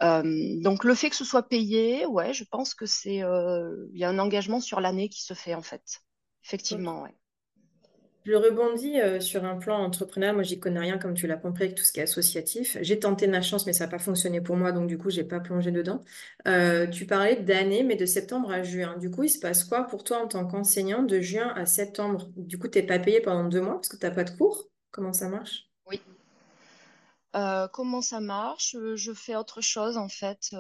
[0.02, 0.24] Euh,
[0.62, 4.04] donc, le fait que ce soit payé, ouais, je pense que c'est, euh, il y
[4.04, 6.02] a un engagement sur l'année qui se fait, en fait.
[6.44, 7.16] Effectivement, ouais.
[8.26, 10.34] Je rebondis euh, sur un plan entrepreneur.
[10.34, 12.78] Moi, j'y connais rien, comme tu l'as compris, avec tout ce qui est associatif.
[12.80, 15.26] J'ai tenté ma chance, mais ça n'a pas fonctionné pour moi, donc du coup, j'ai
[15.26, 16.02] pas plongé dedans.
[16.48, 18.98] Euh, tu parlais d'année, mais de septembre à juin.
[18.98, 22.30] Du coup, il se passe quoi pour toi en tant qu'enseignant de juin à septembre?
[22.38, 24.70] Du coup, t'es pas payé pendant deux mois parce que t'as pas de cours?
[24.92, 25.70] Comment ça marche?
[25.88, 26.00] Oui.
[27.36, 28.78] Euh, comment ça marche?
[28.96, 30.52] Je fais autre chose en fait.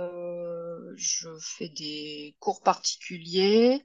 [0.96, 3.84] Je fais des cours particuliers.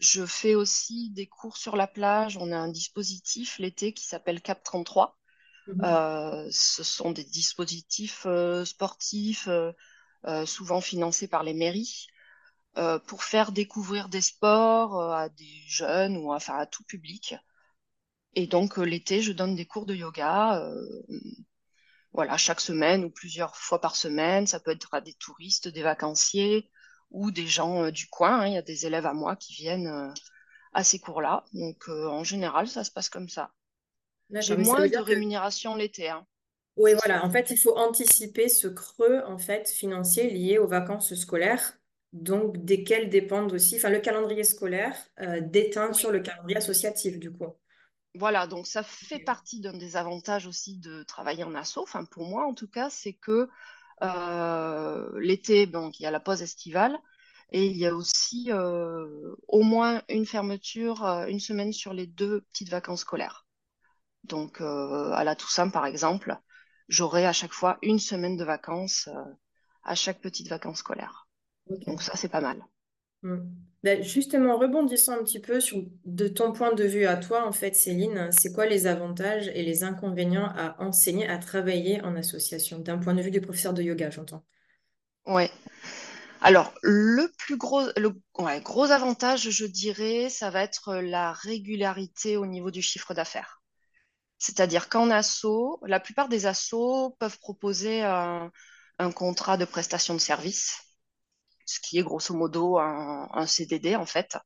[0.00, 2.38] Je fais aussi des cours sur la plage.
[2.38, 5.18] On a un dispositif l'été qui s'appelle Cap 33.
[5.66, 5.84] Mhm.
[5.84, 12.06] Euh, ce sont des dispositifs euh, sportifs, euh, souvent financés par les mairies,
[13.06, 17.34] pour faire découvrir des sports à des jeunes ou enfin à tout public.
[18.34, 20.66] Et donc l'été, je donne des cours de yoga.
[22.12, 24.46] voilà, chaque semaine ou plusieurs fois par semaine.
[24.46, 26.70] Ça peut être à des touristes, des vacanciers
[27.10, 28.40] ou des gens euh, du coin.
[28.40, 28.46] hein.
[28.46, 30.12] Il y a des élèves à moi qui viennent euh,
[30.72, 31.44] à ces cours-là.
[31.54, 33.52] Donc, euh, en général, ça se passe comme ça.
[34.40, 36.08] J'ai moins de dire que rémunération l'été.
[36.08, 36.26] hein.
[36.76, 37.24] Oui, voilà.
[37.24, 41.78] En fait, il faut anticiper ce creux en fait financier lié aux vacances scolaires,
[42.12, 47.30] donc desquelles dépendent aussi, enfin le calendrier scolaire euh, déteint sur le calendrier associatif du
[47.32, 47.46] coup.
[48.14, 48.46] voilà.
[48.46, 51.78] Donc, ça fait partie d'un des avantages aussi de travailler en asso.
[51.78, 53.48] Enfin, pour moi, en tout cas, c'est que
[55.18, 56.98] l'été, donc, il y a la pause estivale.
[57.52, 62.06] Et il y a aussi euh, au moins une fermeture, euh, une semaine sur les
[62.06, 63.44] deux petites vacances scolaires.
[64.24, 66.36] Donc, euh, à la Toussaint, par exemple,
[66.88, 69.24] j'aurai à chaque fois une semaine de vacances euh,
[69.82, 71.28] à chaque petite vacances scolaire.
[71.86, 72.62] Donc, ça, c'est pas mal.
[73.22, 73.38] Hmm.
[73.82, 77.52] Ben, justement, rebondissant un petit peu sur de ton point de vue à toi, en
[77.52, 82.78] fait, Céline, c'est quoi les avantages et les inconvénients à enseigner, à travailler en association,
[82.78, 84.44] d'un point de vue du professeur de yoga, j'entends.
[85.26, 85.50] Ouais.
[86.42, 88.12] Alors, le plus gros, le
[88.60, 93.62] gros avantage, je dirais, ça va être la régularité au niveau du chiffre d'affaires.
[94.36, 98.50] C'est-à-dire qu'en asso, la plupart des assos peuvent proposer un
[99.14, 100.89] contrat de prestation de service,
[101.70, 104.36] ce qui est grosso modo un, CDD en fait.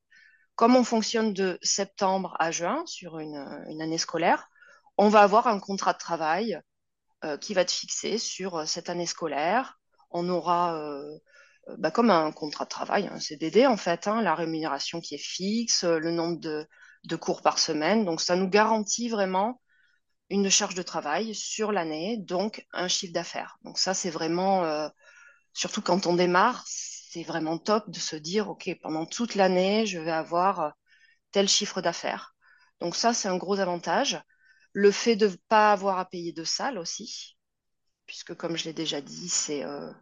[0.57, 3.37] Comme on fonctionne de septembre à juin sur une,
[3.81, 4.51] année scolaire,
[4.99, 6.61] on va avoir un contrat de travail
[7.25, 9.81] euh, qui va être fixé sur euh, cette année scolaire.
[10.11, 11.19] On aura euh,
[11.79, 15.19] bah, comme un contrat de travail, un CDD en fait, hein, la rémunération qui est
[15.19, 18.05] fixe, le nombre de, cours par semaine.
[18.05, 19.63] Donc ça nous garantit vraiment
[20.29, 23.57] une charge de travail sur l'année, donc un chiffre d'affaires.
[23.63, 24.91] Donc ça, c'est vraiment,
[25.53, 26.65] surtout quand on démarre,
[27.15, 30.73] c'est vraiment top de se dire, OK, pendant toute l'année, je vais avoir
[31.31, 32.35] tel chiffre d'affaires.
[32.81, 34.21] Donc ça, c'est un gros avantage.
[34.73, 37.39] Le fait de ne pas avoir à payer de salle aussi,
[38.07, 39.93] puisque comme je l'ai déjà dit, c'est euh,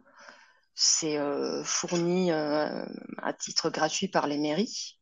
[1.03, 2.83] euh, fourni euh,
[3.21, 4.99] à titre gratuit par les mairies.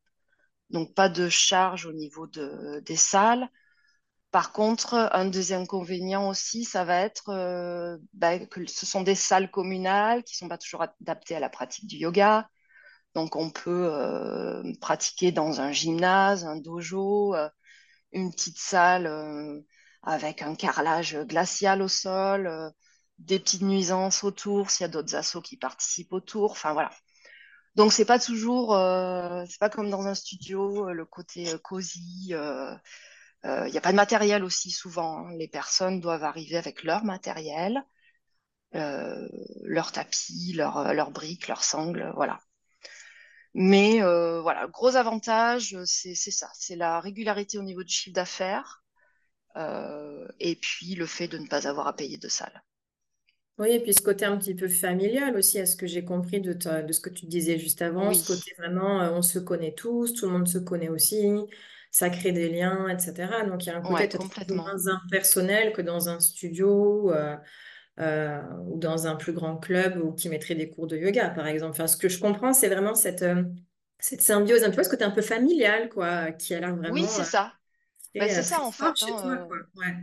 [0.69, 3.47] Donc pas de charge au niveau de, des salles.
[4.31, 9.15] Par contre, un des inconvénients aussi, ça va être euh, bah, que ce sont des
[9.15, 12.49] salles communales qui ne sont pas toujours adaptées à la pratique du yoga.
[13.13, 17.49] Donc, on peut euh, pratiquer dans un gymnase, un dojo, euh,
[18.13, 19.63] une petite salle
[20.03, 22.73] avec un carrelage glacial au sol,
[23.19, 26.51] des petites nuisances autour, s'il y a d'autres assos qui participent autour.
[26.51, 26.91] Enfin, voilà.
[27.75, 28.71] Donc, c'est pas toujours,
[29.49, 32.33] c'est pas comme dans un studio, le côté cosy.
[33.43, 35.25] Il euh, n'y a pas de matériel aussi souvent.
[35.25, 35.35] Hein.
[35.37, 37.83] Les personnes doivent arriver avec leur matériel,
[38.75, 39.27] euh,
[39.63, 42.39] leur tapis, leurs leur briques, leurs sangles, voilà.
[43.53, 48.83] Mais euh, voilà, gros avantage, c'est ça, c'est la régularité au niveau du chiffre d'affaires
[49.57, 52.63] euh, et puis le fait de ne pas avoir à payer de salle.
[53.57, 56.39] Oui, et puis ce côté un petit peu familial aussi, à ce que j'ai compris
[56.39, 59.73] de, de ce que tu disais juste avant, Oui, ce côté vraiment, on se connaît
[59.73, 61.17] tous, tout le monde se connaît aussi
[61.91, 63.45] ça crée des liens, etc.
[63.45, 64.63] Donc, il y a un côté ouais, peut-être complètement.
[64.63, 67.37] moins impersonnel que dans un studio euh,
[67.99, 71.47] euh, ou dans un plus grand club ou qui mettrait des cours de yoga, par
[71.47, 71.71] exemple.
[71.73, 73.43] Enfin, ce que je comprends, c'est vraiment cette, euh,
[73.99, 77.07] cette symbiose, un peu ce côté un peu familial, quoi, qui a l'air Oui, vraiment
[77.07, 77.53] c'est euh, ça.
[78.15, 78.95] Très, c'est ça en fait.
[78.97, 79.57] chez toi, hein, quoi.
[79.75, 79.95] Ouais.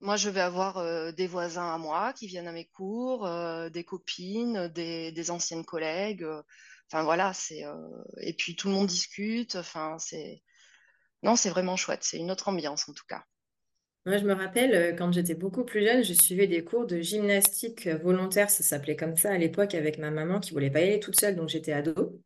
[0.00, 3.70] moi, je vais avoir euh, des voisins à moi qui viennent à mes cours, euh,
[3.70, 6.24] des copines, des, des anciennes collègues.
[6.24, 6.42] euh,
[6.90, 7.62] Enfin voilà, c'est
[8.20, 9.56] et puis tout le monde discute.
[9.56, 10.42] Enfin, c'est
[11.22, 12.04] non, c'est vraiment chouette.
[12.04, 13.24] C'est une autre ambiance en tout cas.
[14.06, 17.00] Moi, je me rappelle, euh, quand j'étais beaucoup plus jeune, je suivais des cours de
[17.00, 20.84] gymnastique volontaire, ça s'appelait comme ça à l'époque, avec ma maman qui voulait pas y
[20.84, 22.20] aller toute seule, donc j'étais ado.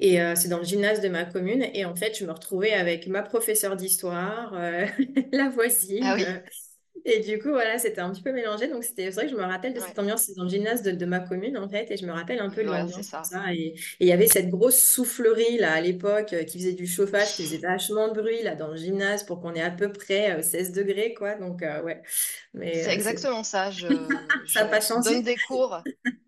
[0.00, 1.64] Et euh, c'est dans le gymnase de ma commune.
[1.74, 4.86] Et en fait, je me retrouvais avec ma professeure d'histoire, euh,
[5.32, 5.48] la
[6.00, 6.16] Ah voisine.
[6.16, 6.40] oui, euh,
[7.04, 8.68] et du coup, voilà, c'était un petit peu mélangé.
[8.68, 10.22] Donc, c'était c'est vrai que je me rappelle de ouais, cette ambiance.
[10.22, 11.90] C'est dans le gymnase de, de ma commune, en fait.
[11.90, 13.22] Et je me rappelle un peu de c'est l'ambiance ça.
[13.22, 13.52] ça.
[13.52, 17.34] Et il y avait cette grosse soufflerie, là, à l'époque, euh, qui faisait du chauffage,
[17.34, 20.38] qui faisait vachement de bruit, là, dans le gymnase, pour qu'on ait à peu près
[20.38, 21.34] euh, 16 degrés, quoi.
[21.34, 22.02] Donc, euh, ouais.
[22.54, 22.94] Mais c'est euh, c'est...
[22.94, 23.70] exactement ça.
[23.70, 23.86] Je,
[24.46, 25.22] ça je pas donne changé.
[25.22, 25.82] des cours.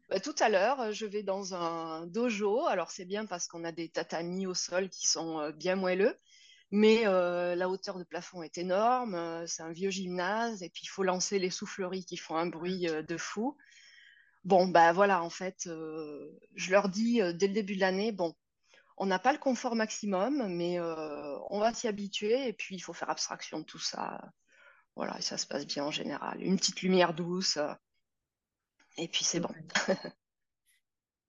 [0.09, 2.65] Bah, tout à l'heure, je vais dans un dojo.
[2.67, 6.17] Alors c'est bien parce qu'on a des tatamis au sol qui sont euh, bien moelleux,
[6.71, 9.15] mais euh, la hauteur de plafond est énorme.
[9.15, 12.47] euh, c'est un vieux gymnase et puis il faut lancer les souffleries qui font un
[12.47, 13.57] bruit euh, de fou.
[14.45, 18.35] Bon, bah voilà, en fait, je leur dis dès le début de l'année, bon,
[18.97, 22.95] on n'a pas le confort maximum, mais on va s'y habituer et puis il faut
[22.95, 24.33] faire abstraction de tout ça.
[24.97, 26.43] Voilà, et ça se passe bien en général.
[26.43, 27.59] Une petite lumière douce
[28.97, 29.55] et puis c'est bon.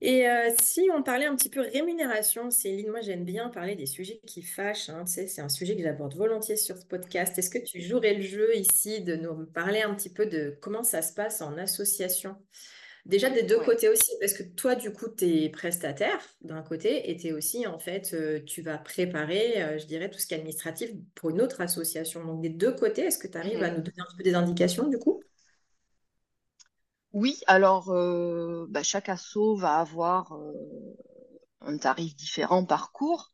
[0.02, 3.86] Et euh, si on parlait un petit peu rémunération, Céline, moi j'aime bien parler des
[3.86, 7.38] sujets qui fâchent, hein, tu sais, c'est un sujet que j'aborde volontiers sur ce podcast.
[7.38, 10.84] Est-ce que tu jouerais le jeu ici de nous parler un petit peu de comment
[10.84, 12.38] ça se passe en association?
[13.06, 13.66] Déjà des deux Ouais.
[13.66, 17.32] côtés aussi, parce que toi du coup tu es prestataire d'un côté et tu es
[17.34, 20.92] aussi en fait, euh, tu vas préparer, euh, je dirais, tout ce qui est administratif
[21.16, 22.26] pour une autre association.
[22.26, 24.88] Donc des deux côtés, est-ce que tu arrives à nous donner un peu des indications
[24.90, 25.22] du coup?
[27.14, 30.54] Oui, alors euh, bah, chaque asso va avoir euh,
[31.62, 33.32] un tarif différent par cours.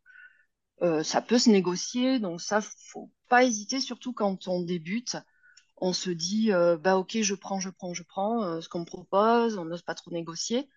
[0.82, 5.18] Euh, ça peut se négocier, donc ça, faut pas hésiter, surtout quand on débute.
[5.78, 9.58] On se dit, bah ok, je prends, je prends, je prends ce qu'on me propose,
[9.58, 10.70] on n'ose pas trop négocier.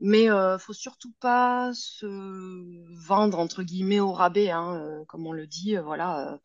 [0.00, 2.06] Mais euh, faut surtout pas se
[3.06, 5.76] vendre entre guillemets au rabais, hein, comme on le dit.
[5.76, 6.38] voilà,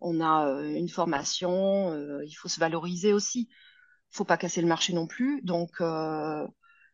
[0.00, 3.48] on a une formation, il faut se valoriser aussi.
[4.14, 5.42] Faut pas casser le marché non plus.
[5.42, 6.46] Donc, euh,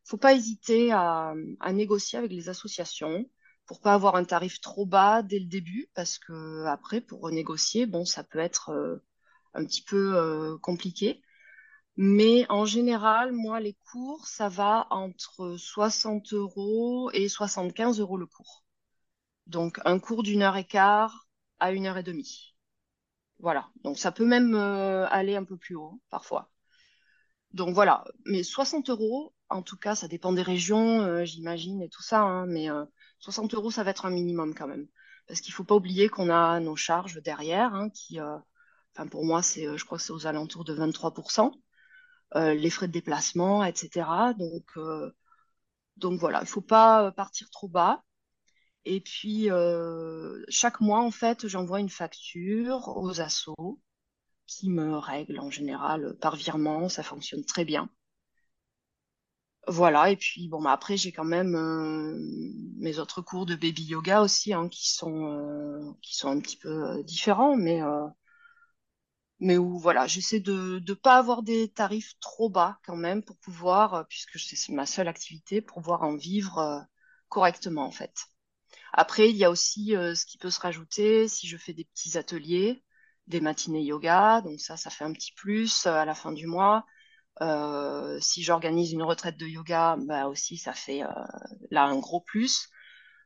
[0.05, 1.35] faut pas hésiter à,
[1.73, 3.27] négocier avec les associations
[3.67, 7.87] pour pas avoir un tarif trop bas dès le début, parce que après, pour renégocier,
[7.87, 9.05] bon, ça peut être euh,
[9.55, 11.23] un petit peu euh, compliqué.
[11.97, 18.27] Mais en général, moi, les cours, ça va entre 60 euros et 75 euros le
[18.27, 18.65] cours.
[19.47, 21.29] Donc, un cours d'une heure et quart
[21.61, 22.55] à une heure et demie.
[23.41, 23.69] Voilà.
[23.85, 26.51] Donc ça peut même aller un peu plus haut parfois.
[27.53, 28.05] Donc voilà.
[28.27, 32.21] Mais 60 euros, en tout cas, ça dépend des régions, j'imagine, et tout ça.
[32.23, 32.69] Hein, mais
[33.19, 34.87] 60 euros, ça va être un minimum quand même.
[35.27, 39.25] Parce qu'il ne faut pas oublier qu'on a nos charges derrière, hein, qui, enfin pour
[39.25, 41.53] moi, c'est, je crois que c'est aux alentours de 23%.
[42.35, 44.35] les frais de déplacement, etc.
[44.39, 44.73] Donc,
[45.97, 48.03] donc voilà, il ne faut pas partir trop bas.
[48.85, 49.49] Et puis,
[50.49, 53.81] chaque mois, en fait, j'envoie une facture aux assos
[54.51, 56.89] qui me règlent en général par virement.
[56.89, 57.89] Ça fonctionne très bien.
[59.69, 61.55] Voilà, et puis bon, bah, après, j'ai quand même
[62.79, 67.03] mes autres cours de baby yoga aussi, hein, qui sont, qui sont un petit peu
[67.05, 67.81] différents, mais,
[69.39, 73.37] mais où voilà, j'essaie de ne pas avoir des tarifs trop bas quand même pour
[73.37, 76.85] pouvoir, puisque c'est ma seule activité, pour pouvoir en vivre
[77.29, 78.15] correctement en fait.
[78.93, 82.19] Après, il y a aussi ce qui peut se rajouter si je fais des petits
[82.19, 82.83] ateliers,
[83.31, 86.85] des matinées yoga, donc ça, ça fait un petit plus à la fin du mois.
[88.21, 91.03] si j'organise une retraite de yoga, bah aussi, ça fait
[91.71, 92.69] là un gros plus.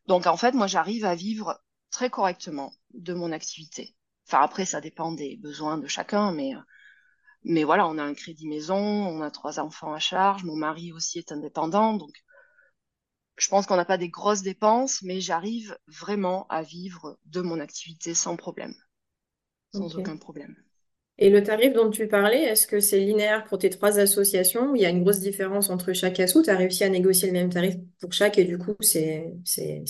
[0.06, 3.96] Donc en fait, moi, j'arrive à vivre très correctement de mon activité.
[4.28, 6.52] Enfin, après, ça dépend des besoins de chacun, mais,
[7.44, 10.92] mais voilà, on a un crédit maison, on a trois enfants à charge, mon mari
[10.92, 12.12] aussi est indépendant, donc
[13.36, 17.60] je pense qu'on n'a pas des grosses dépenses, mais j'arrive vraiment à vivre de mon
[17.60, 18.74] activité sans problème,
[19.74, 20.56] sans aucun problème.
[21.16, 24.76] Et le tarif dont tu parlais, est-ce que c'est linéaire pour tes trois associations ou
[24.76, 26.42] il y a une grosse différence entre chaque asso?
[26.42, 29.32] Tu as réussi à négocier le même tarif pour chaque et du coup, c'est,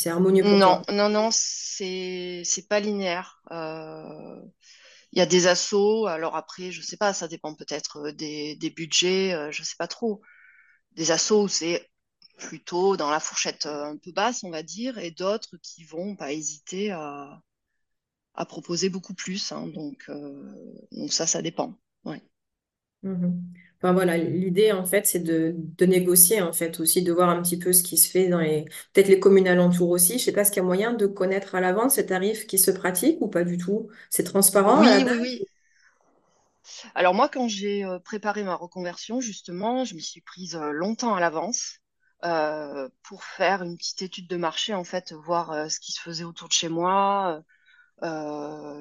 [0.05, 0.83] harmonieux pour non, toi?
[0.93, 3.41] Non, non, c'est, c'est pas linéaire.
[3.53, 4.41] Euh,
[5.13, 8.71] il y a des assos, alors après, je sais pas, ça dépend peut-être des, des
[8.71, 10.21] budgets, euh, je sais pas trop.
[10.95, 11.89] Des assos où c'est
[12.37, 16.17] plutôt dans la fourchette euh, un peu basse, on va dire, et d'autres qui vont
[16.17, 17.41] pas hésiter à,
[18.35, 19.53] à proposer beaucoup plus.
[19.53, 20.53] Hein, donc, euh,
[20.93, 21.75] donc ça, ça dépend.
[22.05, 22.23] Ouais.
[23.03, 23.43] Mhm.
[23.83, 27.43] Enfin voilà, l'idée en fait, c'est de, de négocier en fait aussi, de voir un
[27.43, 30.19] petit peu ce qui se fait dans les peut-être les communes alentours aussi.
[30.19, 32.59] Je sais pas, ce qu'il y a moyen de connaître à l'avance ces tarifs qui
[32.59, 33.89] se pratiquent ou pas du tout?
[34.09, 35.49] C'est transparent Oui, oui.
[36.95, 41.15] Alors moi, quand j'ai euh, préparé ma reconversion, justement, je m'y suis prise euh, longtemps
[41.15, 41.79] à l'avance
[42.25, 46.01] euh, pour faire une petite étude de marché, en fait, voir euh, ce qui se
[46.01, 47.43] faisait autour de chez moi,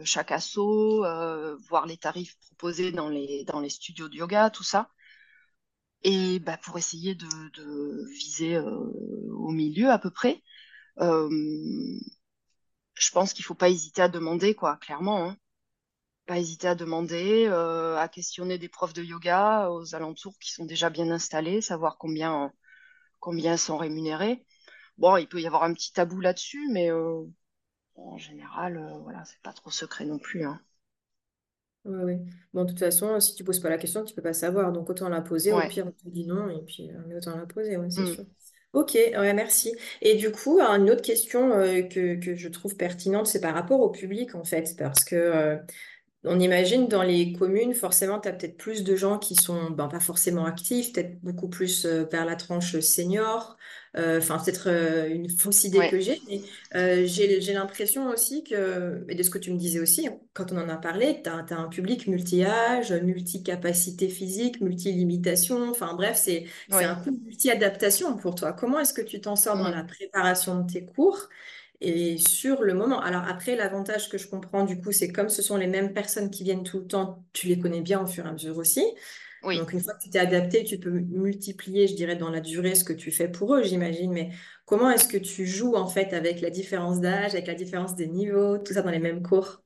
[0.05, 0.57] chaque asso,
[1.05, 4.89] euh, voir les tarifs proposés dans les, studios de yoga, tout ça.
[6.03, 8.65] Et bah, pour essayer de, viser euh,
[9.31, 10.41] au milieu à peu près.
[10.99, 11.29] Euh,
[12.95, 15.25] je pense qu'il faut pas hésiter à demander, quoi, clairement.
[15.29, 15.37] Hein.
[16.25, 20.65] Pas hésiter à demander, euh, à questionner des profs de yoga aux alentours qui sont
[20.65, 22.53] déjà bien installés, savoir combien,
[23.19, 24.45] combien sont rémunérés.
[24.97, 27.25] Bon, il peut y avoir un petit tabou là-dessus, mais euh,
[27.95, 30.45] en général, euh, voilà, c'est pas trop secret non plus.
[30.45, 30.61] Hein.
[31.85, 32.15] Oui, oui.
[32.53, 34.71] Bon, de toute façon, si tu poses pas la question, tu peux pas savoir.
[34.71, 35.51] Donc autant la poser.
[35.51, 38.13] Au pire, on te dit non et puis euh, autant la poser, ouais, c'est Mm.
[38.13, 38.23] sûr.
[38.73, 39.75] Ok, ouais, merci.
[40.01, 43.79] Et du coup, une autre question euh, que, que je trouve pertinente, c'est par rapport
[43.81, 45.57] au public en fait, parce que euh,
[46.25, 49.87] on imagine dans les communes, forcément, tu as peut-être plus de gens qui sont ben,
[49.89, 53.57] pas forcément actifs, peut-être beaucoup plus euh, vers la tranche senior.
[53.97, 55.89] Euh, Enfin, c'est peut-être euh, une fausse idée Ouais.
[55.89, 60.07] que j'ai, mais j'ai, l'impression aussi que, et de ce que tu me disais aussi,
[60.07, 65.69] hein, quand on en a parlé, tu as, un public multi-âge, multi-capacité physique, multi-limitation.
[65.69, 68.53] Enfin, bref, c'est, c'est un coup multi-adaptation pour toi.
[68.53, 69.71] Comment est-ce que tu t'en sors dans Mm.
[69.71, 71.29] la préparation de tes cours?
[71.81, 75.41] Et sur le moment, alors après, l'avantage que je comprends du coup, c'est comme ce
[75.41, 78.25] sont les mêmes personnes qui viennent tout le temps, tu les connais bien au fur
[78.25, 78.83] et à mesure aussi.
[79.43, 79.61] Oui.
[79.61, 82.75] Donc une fois que tu t'es adapté, tu peux multiplier, je dirais, dans la durée
[82.75, 84.11] ce que tu fais pour eux, j'imagine.
[84.13, 84.31] Mais
[84.65, 88.07] comment est-ce que tu joues en fait avec la différence d'âge, avec la différence des
[88.07, 89.63] niveaux, tout ça dans les mêmes cours?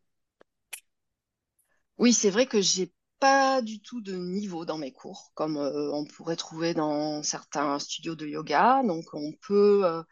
[1.97, 5.91] Oui, c'est vrai que j'ai pas du tout de niveau dans mes cours, comme euh,
[5.93, 8.83] on pourrait trouver dans certains studios de yoga.
[8.83, 10.03] Donc, on peut euh,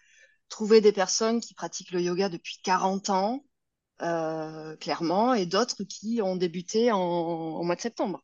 [0.50, 3.46] trouver des personnes qui pratiquent le yoga depuis 40 ans,
[4.02, 8.24] euh, clairement, et d'autres qui ont débuté en, au mois de septembre.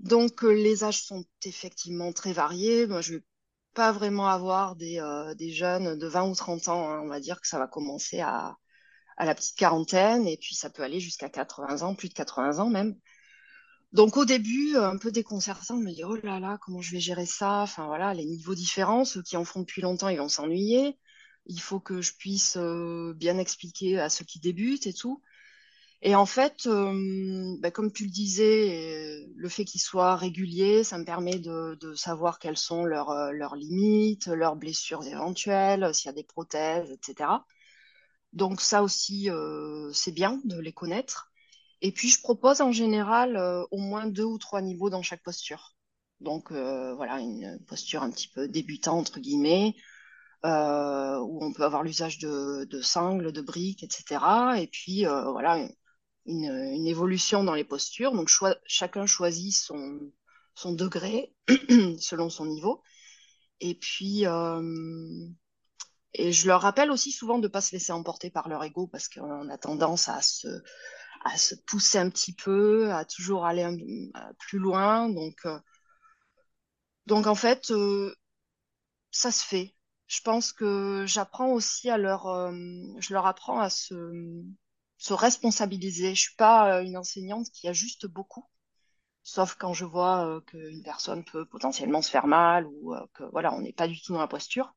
[0.00, 2.86] Donc, euh, les âges sont effectivement très variés.
[2.86, 3.24] Moi, je vais
[3.74, 6.88] pas vraiment avoir des, euh, jeunes de 20 ou 30 ans.
[6.90, 7.00] hein.
[7.04, 8.56] On va dire que ça va commencer à,
[9.18, 12.58] à la petite quarantaine, et puis ça peut aller jusqu'à 80 ans, plus de 80
[12.60, 12.96] ans même.
[13.92, 17.00] Donc au début, un peu déconcertant de me dire, oh là là, comment je vais
[17.00, 17.62] gérer ça?
[17.62, 20.98] Enfin voilà, les niveaux différents, ceux qui en font depuis longtemps, ils vont s'ennuyer.
[21.46, 25.22] Il faut que je puisse euh, bien expliquer à ceux qui débutent et tout.
[26.02, 30.84] Et en fait, euh, bah, comme tu le disais, euh, le fait qu'ils soient réguliers,
[30.84, 36.10] ça me permet de, savoir quelles sont leurs, euh, limites, leurs blessures éventuelles, s'il y
[36.10, 37.30] a des prothèses, etc.
[38.32, 41.32] Donc ça aussi, euh, c'est bien de les connaître.
[41.82, 45.22] Et puis, je propose en général euh, au moins deux ou trois niveaux dans chaque
[45.22, 45.74] posture.
[46.20, 49.74] Donc, euh, voilà, une posture un petit peu débutant, entre guillemets,
[50.44, 54.20] euh, où on peut avoir l'usage de, de sangles, de briques, etc.
[54.58, 55.68] Et puis, voilà,
[56.26, 58.12] une, évolution dans les postures.
[58.12, 58.30] Donc,
[58.66, 60.00] chacun choisit son,
[60.54, 61.34] son degré
[61.98, 62.82] selon son niveau.
[63.60, 64.24] Et puis,
[66.14, 68.86] et je leur rappelle aussi souvent de ne pas se laisser emporter par leur ego
[68.86, 70.48] parce qu'on a tendance à se,
[71.26, 73.66] à se pousser un petit peu, à toujours aller
[74.38, 75.08] plus loin.
[75.08, 75.58] Donc, euh,
[77.06, 78.14] donc en fait, euh,
[79.10, 79.74] ça se fait.
[80.06, 82.52] Je pense que j'apprends aussi à leur, euh,
[83.00, 83.94] je leur apprends à se,
[84.98, 86.14] se responsabiliser.
[86.14, 88.48] Je suis pas une enseignante qui ajuste beaucoup,
[89.24, 93.62] sauf quand je vois qu'une personne peut potentiellement se faire mal ou que voilà, on
[93.62, 94.74] n'est pas du tout dans la posture.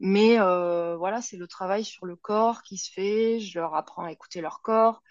[0.00, 3.38] Mais voilà, c'est le travail sur le corps qui se fait.
[3.38, 5.02] Je leur apprends à écouter leur corps.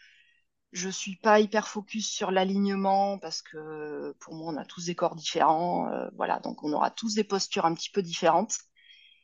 [0.73, 4.95] Je suis pas hyper focus sur l'alignement parce que pour moi, on a tous des
[4.95, 5.87] corps différents.
[5.89, 8.57] Euh, voilà, donc on aura tous des postures un petit peu différentes.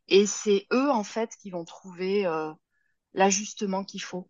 [0.07, 2.53] Et c'est eux, en fait, qui vont trouver euh,
[3.13, 4.29] l'ajustement qu'il faut.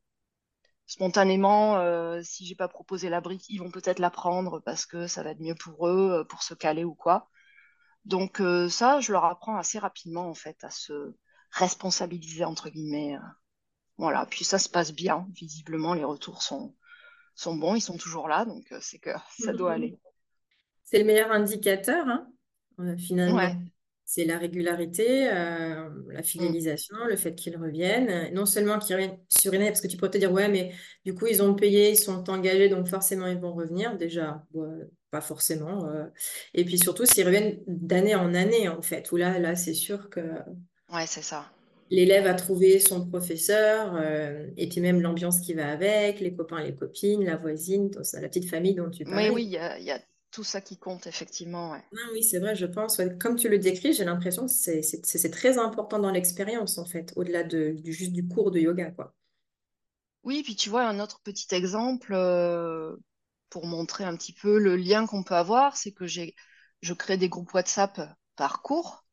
[0.88, 5.08] Spontanément, euh, si j'ai pas proposé la brique, ils vont peut-être la prendre parce que
[5.08, 7.30] ça va être mieux pour eux, pour se caler ou quoi.
[8.06, 11.14] Donc ça, je leur apprends assez rapidement, en fait, à se
[11.52, 13.18] responsabiliser, entre guillemets.
[13.98, 15.28] Voilà, puis ça se passe bien.
[15.34, 16.76] Visiblement, les retours sont,
[17.40, 19.98] sont bons, ils sont toujours là, donc euh, c'est que ça doit aller.
[20.84, 22.28] C'est le meilleur indicateur, hein,
[22.80, 23.56] euh, finalement.
[24.04, 28.34] C'est la régularité, euh, la fidélisation, le fait qu'ils reviennent.
[28.34, 30.74] Non seulement qu'ils reviennent sur une parce que tu pourrais te dire, ouais, mais
[31.06, 33.96] du coup, ils ont payé, ils sont engagés, donc forcément, ils vont revenir.
[33.98, 34.44] Déjà,
[35.12, 35.88] pas forcément.
[36.56, 40.10] Et puis surtout, s'ils reviennent d'année en année, en fait, où là, là c'est sûr
[40.10, 40.22] que.
[40.92, 41.46] Ouais, c'est ça
[41.90, 46.64] l'élève a trouvé son professeur, euh, et puis même l'ambiance qui va avec, les copains,
[46.64, 49.18] les copines, la voisine, la petite famille dont tu parles.
[49.18, 49.58] Oui, oui, il y
[49.92, 50.00] a,
[50.32, 51.74] tout ça qui compte, effectivement.
[51.74, 53.02] Ah oui, c'est vrai, je pense.
[53.20, 57.44] Comme tu le décris, j'ai l'impression que c'est très important dans l'expérience, en fait, au-delà
[57.44, 59.16] de, du, juste du cours de yoga, quoi.
[60.24, 62.96] Oui, puis tu vois, un autre petit exemple euh,
[63.50, 67.30] pour montrer un petit peu le lien qu'on peut avoir, c'est que je crée des
[67.30, 68.00] groupes WhatsApp
[68.36, 69.04] par cours.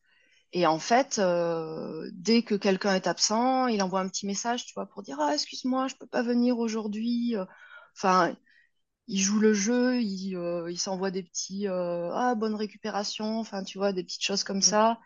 [0.57, 4.73] Et en fait, euh, dès que quelqu'un est absent, il envoie un petit message, tu
[4.73, 7.35] vois, pour dire ah excuse-moi, je peux pas venir aujourd'hui.
[7.95, 8.35] Enfin,
[9.07, 13.65] il joue le jeu, il, euh, il s'envoie des petits euh, ah bonne récupération, enfin
[13.65, 14.99] tu vois des petites choses comme ça.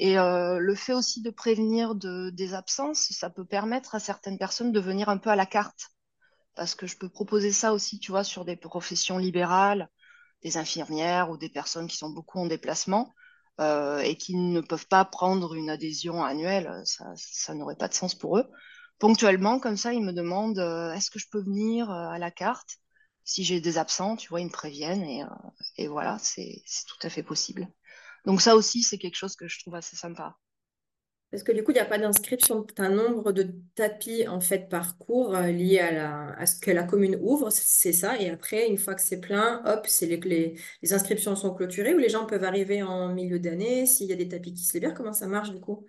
[0.00, 4.72] Et le fait aussi de prévenir de, des absences, ça peut permettre à certaines personnes
[4.72, 5.90] de venir un peu à la carte,
[6.56, 9.90] parce que je peux proposer ça aussi, tu vois, sur des professions libérales,
[10.42, 13.14] des infirmières ou des personnes qui sont beaucoup en déplacement
[13.60, 17.94] euh, et qui ne peuvent pas prendre une adhésion annuelle, ça, ça n'aurait pas de
[17.94, 18.46] sens pour eux.
[18.98, 22.30] Ponctuellement, comme ça, ils me demandent euh, est-ce que je peux venir euh, à la
[22.30, 22.78] carte?
[23.24, 25.22] Si j'ai des absents, tu vois, ils me préviennent et,
[25.76, 27.68] et voilà, c'est tout à fait possible.
[28.26, 30.36] Donc ça aussi, c'est quelque chose que je trouve assez sympa.
[31.30, 32.64] Parce que du coup, il n'y a pas d'inscription.
[32.64, 36.84] Tu un nombre de tapis en fait par cours euh, lié à, ce que la
[36.84, 38.18] commune ouvre, c'est ça.
[38.18, 41.98] Et après, une fois que c'est plein, hop, c'est les, les, inscriptions sont clôturées ou
[41.98, 44.94] les gens peuvent arriver en milieu d'année s'il y a des tapis qui se libèrent.
[44.94, 45.86] Comment ça marche du coup?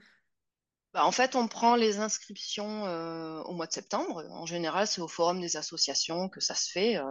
[0.93, 4.25] Bah, en fait, on prend les inscriptions euh, au mois de septembre.
[4.31, 7.03] En général, c'est au forum des associations que ça se fait, euh,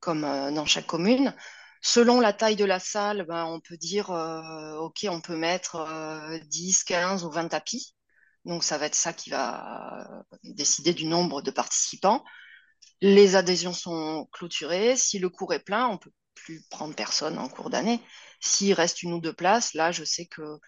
[0.00, 1.34] comme dans chaque commune.
[1.80, 5.86] Selon la taille de la salle, ben, on peut dire, euh, OK, on peut mettre
[6.46, 7.94] 10, euh, 15 ou 20 tapis.
[8.44, 12.24] Donc, ça va être ça qui va décider du nombre de participants.
[13.00, 14.96] Les adhésions sont clôturées.
[14.96, 18.00] Si le cours est plein, on peut plus prendre personne en cours d'année.
[18.40, 20.58] S'il reste une ou deux places, là, je sais que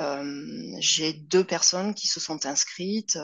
[0.00, 3.18] euh, j'ai deux personnes qui se sont inscrites.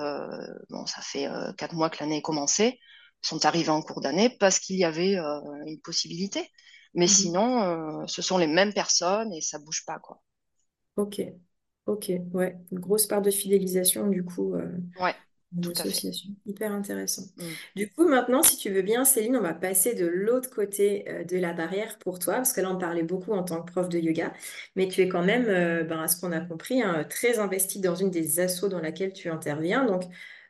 [0.71, 1.29] bon, ça fait
[1.59, 2.79] quatre mois que l'année est commencée.
[3.23, 6.51] sont arrivées en cours d'année parce qu'il y avait une possibilité.
[6.95, 10.21] Mais mmh sinon, euh, ce sont les mêmes personnes et ça bouge pas, quoi.
[10.97, 11.23] Ok,
[11.87, 12.57] ok, ouais.
[12.73, 14.55] Une grosse part de fidélisation, du coup.
[14.55, 14.69] Euh,
[15.01, 15.15] ouais.
[15.63, 16.11] Tout à fait.
[16.47, 17.23] Hyper intéressant.
[17.37, 17.43] Mmh.
[17.75, 21.25] Du coup, maintenant, si tu veux bien, Céline, on va passer de l'autre côté euh,
[21.25, 23.89] de la barrière pour toi, parce que là, on parlait beaucoup en tant que prof
[23.89, 24.33] de yoga,
[24.77, 25.47] mais tu es quand même,
[25.87, 29.13] ben, à ce qu'on a compris, hein, très investie dans une des assos dans laquelle
[29.13, 29.85] tu interviens.
[29.85, 30.05] Donc,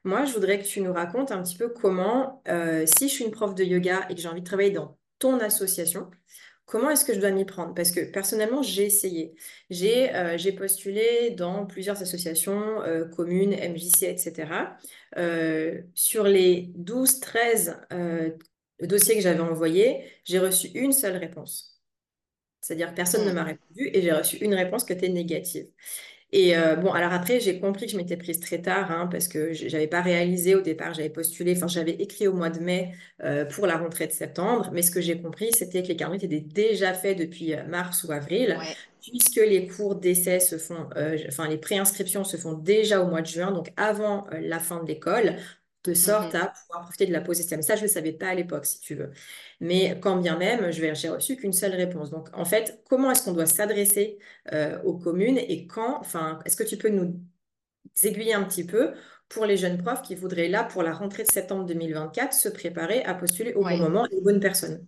[0.05, 2.43] moi, je voudrais que tu nous racontes un petit peu comment,
[2.87, 5.39] si je suis une prof de yoga et que j'ai envie de travailler dans ton
[5.39, 6.11] association,
[6.71, 7.75] Comment est-ce que je dois m'y prendre?
[7.75, 9.35] Parce que personnellement, j'ai essayé.
[9.71, 14.53] J'ai euh, postulé dans plusieurs associations, euh, communes, MJC, etc.
[15.17, 17.77] Euh, sur les 12, 13
[18.83, 21.83] dossiers que j'avais envoyés, j'ai reçu une seule réponse.
[22.61, 23.47] C'est-à-dire personne ne m'a hmm.
[23.47, 25.67] répondu et j'ai reçu une réponse qui était négative.
[26.33, 29.27] Et euh, bon, alors après, j'ai compris que je m'étais prise très tard hein, parce
[29.27, 32.61] que je n'avais pas réalisé au départ, j'avais postulé, enfin, j'avais écrit au mois de
[32.61, 32.93] mai
[33.25, 34.71] euh, pour la rentrée de septembre.
[34.73, 38.05] Mais ce que j'ai compris, c'était que les carnets étaient déjà faits depuis euh, mars
[38.05, 38.61] ou avril,
[39.03, 40.89] puisque les cours d'essai se font,
[41.29, 44.87] enfin, les préinscriptions se font déjà au mois de juin, donc avant la fin de
[44.89, 45.37] l'école
[45.85, 46.41] de sorte mhm.
[46.41, 47.63] à pouvoir profiter de la pause système.
[47.63, 49.11] Ça, je ne le savais pas à l'époque, si tu veux.
[49.61, 52.11] Mais quand bien même, je n'ai reçu qu'une seule réponse.
[52.11, 54.19] Donc, en fait, comment est-ce qu'on doit s'adresser
[54.53, 57.19] euh, aux communes et quand, enfin, est-ce que tu peux nous
[58.03, 58.93] aiguiller un petit peu
[59.29, 63.03] pour les jeunes profs qui voudraient, là, pour la rentrée de septembre 2024, se préparer
[63.05, 64.87] à postuler au bon moment et aux bonnes personnes?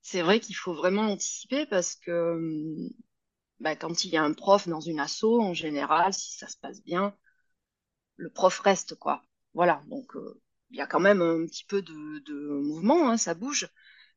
[0.00, 2.88] C'est vrai qu'il faut vraiment anticiper parce que hum,
[3.60, 6.56] bah, quand il y a un prof dans une asso, en général, si ça se
[6.56, 7.14] passe bien,
[8.16, 9.22] le prof reste, quoi.
[9.58, 10.40] Voilà, donc euh,
[10.70, 13.68] il y a quand même un petit peu de, mouvement, hein, ça bouge,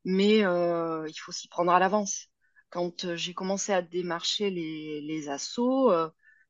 [0.04, 2.28] mais euh, il faut s'y prendre à l'avance.
[2.70, 5.92] Quand euh, j'ai commencé à démarcher les, les assos,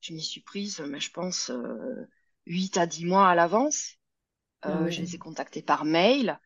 [0.02, 1.50] je m'y suis prise, mais je pense,
[2.44, 3.94] 8 à 10 mois à l'avance.
[4.60, 6.38] Ah je les ai contactés par mail.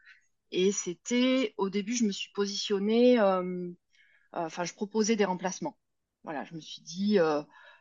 [0.52, 3.18] Et c'était, au début, je me suis positionnée,
[4.30, 5.76] enfin, je proposais des remplacements.
[6.22, 7.18] Voilà, je me suis dit,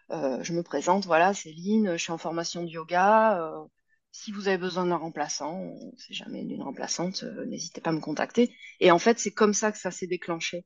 [0.10, 3.68] je me présente, voilà, Céline, je suis en formation de yoga,
[4.16, 7.90] si vous avez besoin d'un remplaçant, on ne sait jamais d'une remplaçante, euh, n'hésitez pas
[7.90, 8.56] à me contacter.
[8.80, 10.66] Et en fait, c'est comme ça que ça s'est déclenché.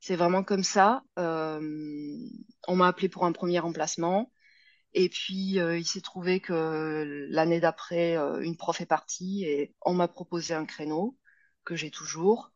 [0.00, 1.04] C'est vraiment comme ça.
[1.18, 1.60] Euh,
[2.66, 4.32] on m'a appelé pour un premier remplacement.
[4.92, 9.94] Et puis, euh, il s'est trouvé que l'année d'après, une prof est partie et on
[9.94, 11.16] m'a proposé un créneau
[11.64, 12.50] que j'ai toujours.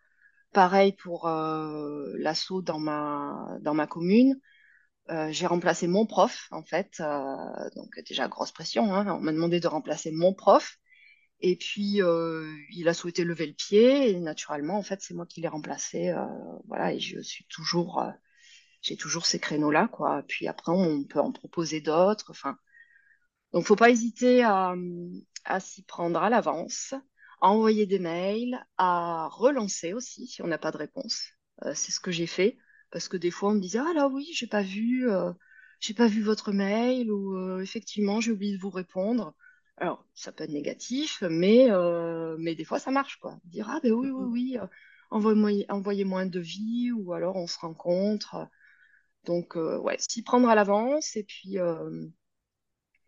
[0.52, 4.40] Pareil pour l'assaut dans ma, dans ma commune.
[5.10, 7.00] Euh, j'ai remplacé mon prof, en fait.
[7.00, 8.94] Euh, donc, déjà, grosse pression.
[8.94, 9.06] Hein.
[9.16, 10.78] On m'a demandé de remplacer mon prof.
[11.40, 14.10] Et puis, euh, il a souhaité lever le pied.
[14.10, 16.14] Et naturellement, en fait, c'est moi qui l'ai remplacé.
[16.66, 18.02] voilà, et je suis toujours,
[18.82, 20.22] j'ai toujours ces créneaux-là, quoi.
[20.28, 22.30] Puis après, on peut en proposer d'autres.
[22.30, 22.58] Enfin,
[23.52, 24.74] donc, faut pas hésiter à,
[25.44, 26.92] à s'y prendre à l'avance,
[27.40, 31.28] à envoyer des mails, à relancer aussi si on n'a pas de réponse.
[31.74, 32.58] c'est ce que j'ai fait
[32.90, 35.32] parce que des fois on me disait ah là oui j'ai pas vu euh,
[35.80, 39.34] j'ai pas vu votre mail ou euh, effectivement j'ai oublié de vous répondre.
[39.76, 43.38] Alors ça peut être négatif mais euh, mais des fois ça marche quoi.
[43.44, 44.56] Dire ah ben oui oui
[45.10, 48.48] oui envoyez-moi un devis ou alors on se rencontre.
[49.24, 51.58] Donc ouais s'y prendre à l'avance et puis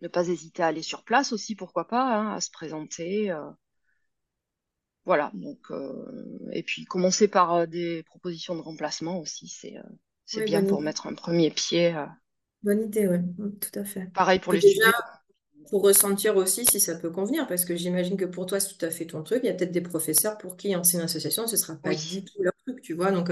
[0.03, 3.33] ne pas hésiter à aller sur place aussi pourquoi pas hein, à se présenter
[5.05, 10.45] voilà, donc, euh, et puis commencer par euh, des propositions de remplacement aussi, c'est euh,
[10.45, 11.95] bien pour mettre un premier pied.
[12.63, 13.19] Bonne idée, oui,
[13.61, 14.07] tout à fait.
[14.13, 14.93] Pareil pour les déjà,
[15.71, 18.85] pour ressentir aussi si ça peut convenir, parce que j'imagine que pour toi, c'est tout
[18.85, 19.41] à fait ton truc.
[19.43, 21.95] Il y a peut-être des professeurs pour qui en une association, ce ne sera pas
[21.95, 23.11] du tout leur truc, tu vois.
[23.11, 23.31] Donc,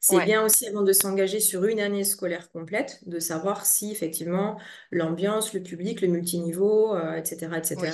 [0.00, 4.58] c'est bien aussi avant de s'engager sur une année scolaire complète, de savoir si effectivement
[4.92, 7.92] l'ambiance, le public, le multiniveau, etc., euh, etc.,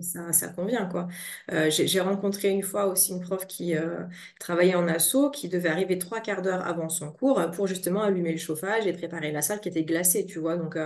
[0.00, 1.08] ça, ça, convient, quoi.
[1.52, 4.04] Euh, j'ai rencontré une fois aussi une prof qui euh,
[4.38, 8.32] travaillait en asso, qui devait arriver trois quarts d'heure avant son cours pour justement allumer
[8.32, 10.56] le chauffage et préparer la salle qui était glacée, tu vois.
[10.56, 10.76] Donc,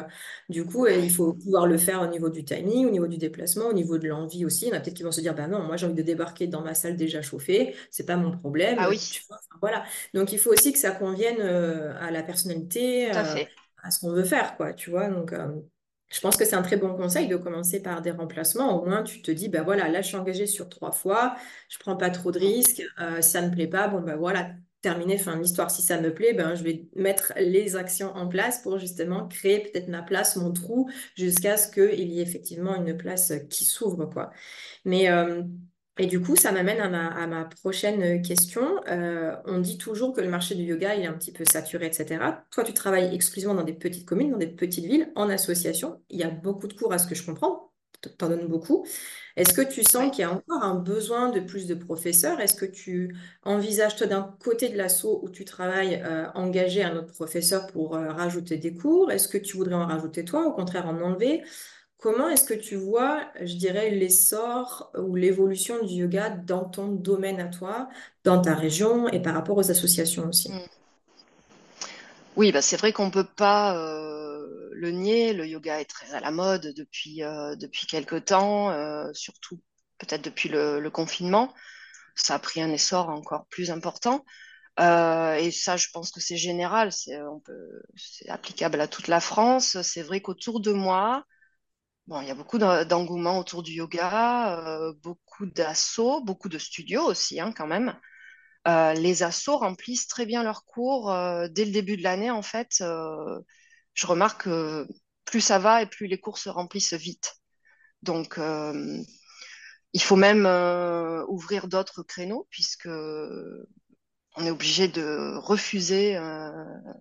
[0.49, 3.67] du coup, il faut pouvoir le faire au niveau du timing, au niveau du déplacement,
[3.67, 4.67] au niveau de l'envie aussi.
[4.67, 6.03] Il y en a peut-être qui vont se dire, bah non, moi j'ai envie de
[6.03, 8.77] débarquer dans ma salle déjà chauffée, c'est pas mon problème.
[8.79, 8.99] Ah oui.
[8.99, 9.85] Tu vois, voilà.
[10.15, 13.45] Donc, il faut aussi que ça convienne euh, à la personnalité, à, euh,
[13.83, 15.09] à, ce qu'on veut faire, quoi, tu vois.
[15.09, 15.49] Donc, euh,
[16.11, 18.81] je pense que c'est un très bon conseil de commencer par des remplacements.
[18.81, 21.37] Au moins, tu te dis, ben voilà, là, je suis engagée sur trois fois,
[21.69, 22.83] je prends pas trop de risques,
[23.21, 24.51] ça me plaît pas, bon, ben voilà,
[24.83, 25.71] terminé, fin de l'histoire.
[25.71, 29.61] Si ça me plaît, ben, je vais mettre les actions en place pour justement créer
[29.61, 34.07] peut-être ma place, mon trou, jusqu'à ce qu'il y ait effectivement une place qui s'ouvre,
[34.07, 34.33] quoi.
[34.85, 35.09] Mais
[36.01, 38.81] et du coup, ça m'amène à ma, prochaine euh, question.
[38.89, 41.85] Euh, on dit toujours que le marché du yoga il est un petit peu saturé,
[41.85, 42.19] etc.
[42.51, 46.01] Toi, tu travailles exclusivement dans des petites communes, dans des petites villes, en association.
[46.09, 47.71] Il y a beaucoup de cours à ce que je comprends.
[48.01, 48.87] Tu en donnes beaucoup.
[49.37, 52.41] Est-ce que tu sens qu'il y a encore un besoin de plus de professeurs?
[52.41, 56.97] Est-ce que tu envisages, toi, d'un côté de l'assaut où tu travailles, euh, engager un
[56.97, 59.13] autre professeur pour rajouter des cours?
[59.13, 61.43] Est-ce que tu voudrais en rajouter toi, au contraire en enlever?
[62.01, 67.41] Comment est-ce que tu vois, je dirais, l'essor ou l'évolution du yoga dans ton domaine
[67.41, 67.91] à toi,
[68.25, 70.51] dans ta région et par rapport aux associations aussi?
[70.51, 70.61] Mm.
[72.37, 75.35] Oui, bah c'est vrai qu'on ne peut pas euh, le nier.
[75.35, 79.61] Le yoga est très à la mode depuis, euh, depuis quelque temps, euh, surtout
[79.99, 81.53] peut-être depuis le, confinement.
[82.15, 84.25] Ça a pris un essor encore plus important.
[84.79, 87.21] et ça, je pense que c'est général, c'est
[88.29, 89.83] applicable à toute la France.
[89.83, 91.27] C'est vrai qu'autour de moi,
[92.11, 97.05] Bon, il y a beaucoup d'engouement autour du yoga, euh, beaucoup d'assauts, beaucoup de studios
[97.05, 97.97] aussi, hein, quand même.
[98.67, 102.29] Euh, les assos remplissent très bien leurs cours euh, dès le début de l'année.
[102.29, 102.83] En fait,
[103.95, 104.89] je remarque que
[105.25, 107.37] plus ça va et plus les cours se remplissent vite.
[108.03, 108.41] Donc,
[109.93, 110.47] il faut même
[111.29, 116.19] ouvrir d'autres créneaux puisque on est obligé de refuser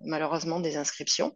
[0.02, 1.36] malheureusement des inscriptions.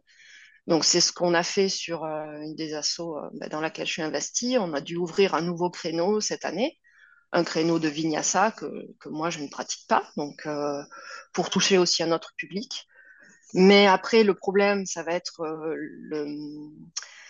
[0.66, 4.02] Donc c'est ce qu'on a fait sur une des assos bah, dans laquelle je suis
[4.02, 4.56] investie.
[4.58, 6.78] On a dû ouvrir un nouveau créneau cette année
[7.34, 8.66] un créneau de vinyasa que,
[9.00, 10.82] que moi je ne pratique pas, donc euh,
[11.32, 12.86] pour toucher aussi un autre public.
[13.54, 16.26] Mais après, le problème, ça va être euh, le,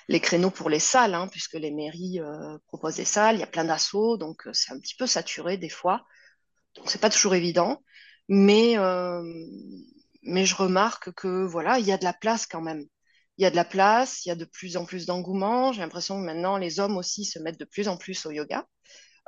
[0.08, 3.44] les créneaux pour les salles, hein, puisque les mairies euh, proposent des salles, il y
[3.44, 6.04] a plein d'assauts, donc c'est un petit peu saturé des fois.
[6.76, 7.82] Donc c'est pas toujours évident,
[8.28, 8.76] mais
[10.22, 12.84] mais je remarque que voilà, il y a de la place quand même.
[13.36, 15.72] Il y a de la place, il y a de plus en plus d'engouement.
[15.72, 18.64] J'ai l'impression que maintenant les hommes aussi se mettent de plus en plus au yoga.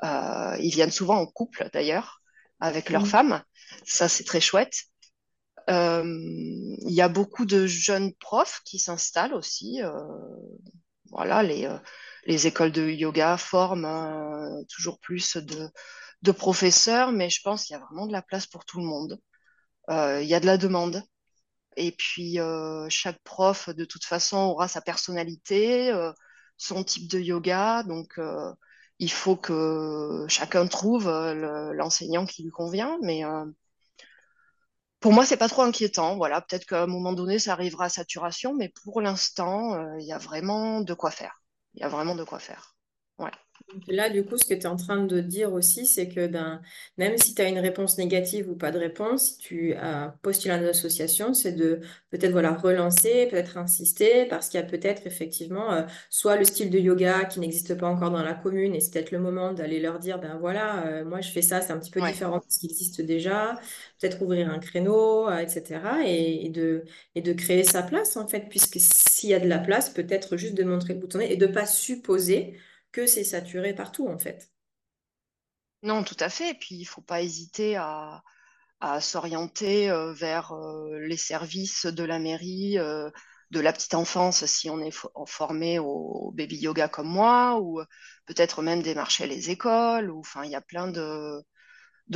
[0.04, 2.20] Euh, ils viennent souvent en couple d'ailleurs
[2.60, 3.06] avec leurs mmh.
[3.06, 3.42] femmes.
[3.84, 4.74] Ça, c'est très chouette.
[5.68, 9.82] Euh, il y a beaucoup de jeunes profs qui s'installent aussi.
[9.82, 9.90] Euh,
[11.10, 11.68] voilà, les,
[12.26, 15.68] les écoles de yoga forment toujours plus de,
[16.22, 18.86] de professeurs, mais je pense qu'il y a vraiment de la place pour tout le
[18.86, 19.18] monde.
[19.88, 21.02] il y a de la demande.
[21.76, 22.38] Et puis,
[22.88, 25.92] chaque prof, de toute façon, aura sa personnalité,
[26.56, 27.82] son type de yoga.
[27.82, 28.18] Donc,
[28.98, 32.98] il faut que chacun trouve euh, l'enseignant qui lui convient.
[33.02, 33.44] Mais euh,
[35.00, 36.16] pour moi, c'est pas trop inquiétant.
[36.16, 40.06] Voilà, peut-être qu'à un moment donné, ça arrivera à saturation, mais pour l'instant, euh, il
[40.06, 41.42] y a vraiment de quoi faire.
[41.74, 42.74] Il y a vraiment de quoi faire.
[43.18, 43.30] Ouais.
[43.88, 46.62] Là, du coup, ce que tu es en train de dire aussi, c'est que ben,
[46.98, 50.54] même si tu as une réponse négative ou pas de réponse, si tu as postulé
[50.54, 51.80] à une association, c'est de
[52.10, 56.70] peut-être voilà, relancer, peut-être insister, parce qu'il y a peut-être effectivement euh, soit le style
[56.70, 59.80] de yoga qui n'existe pas encore dans la commune, et c'est peut-être le moment d'aller
[59.80, 62.44] leur dire, ben voilà, euh, moi je fais ça, c'est un petit peu différent de
[62.48, 63.58] ce qui existe déjà,
[64.00, 65.80] peut-être ouvrir un créneau, etc.
[66.00, 66.84] Euh, et, de,
[67.14, 70.36] et de créer sa place, en fait, puisque s'il y a de la place, peut-être
[70.36, 72.56] juste de montrer le bouton et de ne pas supposer
[72.96, 74.50] que c'est saturé partout, en fait.
[75.82, 76.52] Non, tout à fait.
[76.52, 78.22] Et puis, il ne faut pas hésiter à,
[79.00, 83.10] s'orienter euh, vers euh, les services de la mairie, euh,
[83.50, 87.82] de la petite enfance, si on est formé au baby yoga comme moi, ou
[88.24, 90.10] peut-être même démarcher les écoles.
[90.10, 91.42] Enfin, il y a plein de,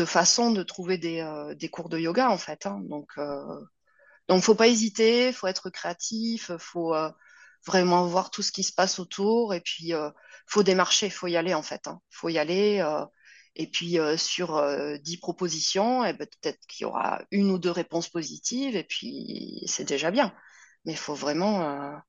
[0.07, 2.65] façons de trouver des, cours de yoga, en fait.
[2.65, 2.81] Hein.
[2.89, 3.11] Donc,
[4.29, 6.95] donc, faut pas hésiter, il faut être créatif, il faut
[7.67, 10.11] vraiment voir tout ce qui se passe autour et puis euh,
[10.51, 12.01] faut démarcher, faut y aller en fait, hein.
[12.11, 13.05] faut y aller euh,
[13.57, 17.71] et puis euh, sur euh, dix propositions, ben, peut-être qu'il y aura une ou deux
[17.71, 20.35] réponses positives et puis c'est déjà bien.
[20.85, 22.01] Mais faut vraiment,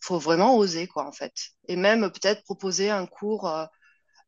[0.00, 1.32] faut vraiment oser quoi en fait.
[1.68, 3.48] Et même peut-être proposer un cours,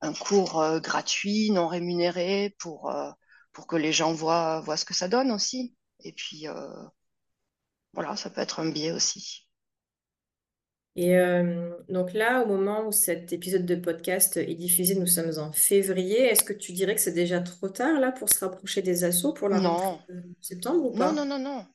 [0.01, 2.93] un cours gratuit, non rémunéré pour
[3.53, 5.74] pour que les gens voient voient ce que ça donne aussi.
[6.01, 6.47] Et puis
[7.95, 9.45] voilà, ça peut être un biais aussi.
[10.97, 15.38] Et euh, donc là, au moment où cet épisode de podcast est diffusé, nous sommes
[15.38, 16.20] en février.
[16.22, 19.34] Est-ce que tu dirais que c'est déjà trop tard là pour se rapprocher des assos
[19.34, 21.12] pour la rentrée de septembre ou pas?
[21.12, 21.66] non, non, non, non.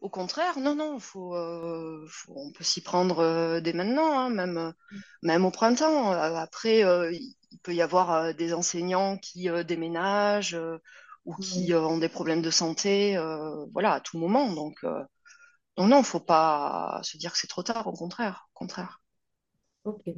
[0.00, 4.30] Au contraire, non, non, faut, euh, faut- on peut s'y prendre euh, dès maintenant, hein,
[4.30, 4.74] même,
[5.22, 6.10] même au printemps.
[6.12, 6.80] Après,
[7.12, 10.58] il peut y avoir des enseignants qui déménagent
[11.26, 13.16] ou qui ont des problèmes de santé,
[13.72, 14.52] voilà, à tout moment.
[14.54, 14.84] Donc,
[15.78, 19.02] non, non, faut pas se dire que c'est trop tard, au contraire, contraire.
[19.84, 20.14] Ok.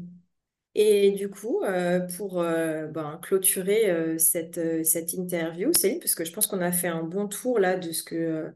[0.78, 6.22] Et du coup, euh, pour euh, ben, clôturer euh, cette, cette interview, Céline, parce que
[6.22, 8.53] je pense qu'on a fait un bon tour là de ce que,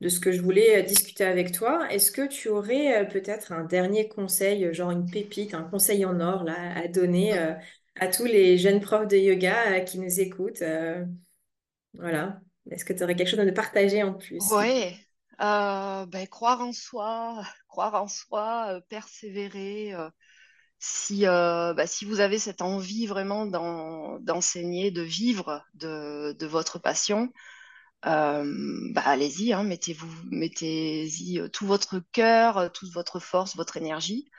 [0.00, 4.08] de ce que je voulais discuter avec toi, est-ce que tu aurais peut-être un dernier
[4.08, 7.38] conseil, genre une pépite, un conseil en or là, à donner
[7.96, 10.64] à tous les jeunes profs de yoga qui nous écoutent?
[11.92, 12.40] voilà.
[12.70, 14.42] Est-ce que tu aurais quelque chose à nous partager en plus?
[14.52, 14.96] Ouais,
[15.40, 19.94] euh, ben, croire en soi, croire en soi, euh, persévérer.
[19.94, 20.10] Euh,
[20.80, 23.46] si, ben, si vous avez cette envie vraiment
[24.20, 27.32] d'enseigner, de vivre de, votre passion,
[28.04, 34.30] bah, allez-y, hein, mettez-vous, mettez-y tout votre cœur, toute votre force, votre énergie.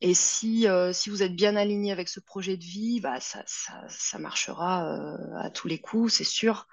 [0.00, 5.50] Et si, vous êtes bien aligné avec ce projet de vie, ça, ça marchera à
[5.50, 6.66] tous les coups, c'est sûr.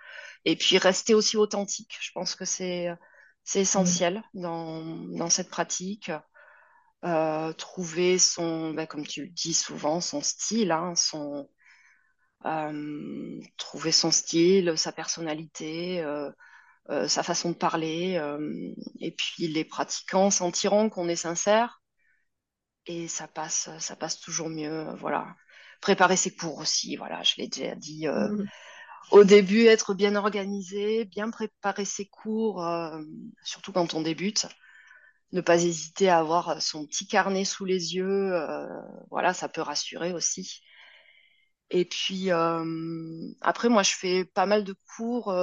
[0.46, 1.98] Et puis restez aussi authentique.
[2.02, 2.90] Je pense que c'est
[3.48, 6.12] c'est essentiel dans, dans, cette pratique.
[7.06, 11.50] Euh, trouver son, ben, comme tu le dis souvent, son style, hein, son,
[12.46, 16.30] euh, trouver son style, sa personnalité, euh,
[16.90, 18.22] euh sa façon de parler.
[19.00, 21.82] Et puis les pratiquants sentiront qu'on est sincère
[22.86, 24.94] et ça passe, ça passe toujours mieux.
[24.96, 25.26] Voilà.
[25.80, 28.08] Préparer ses cours aussi, voilà, je l'ai déjà dit.
[28.08, 28.46] Mmh
[29.12, 33.02] au début, être bien organisé, bien préparer ses cours, euh,
[33.44, 34.48] surtout quand on débute.
[35.34, 38.34] ne pas hésiter à avoir son petit carnet sous les yeux.
[39.12, 40.62] voilà, ça peut rassurer aussi.
[41.70, 42.32] Et puis
[43.42, 45.34] après, moi, je fais pas mal de cours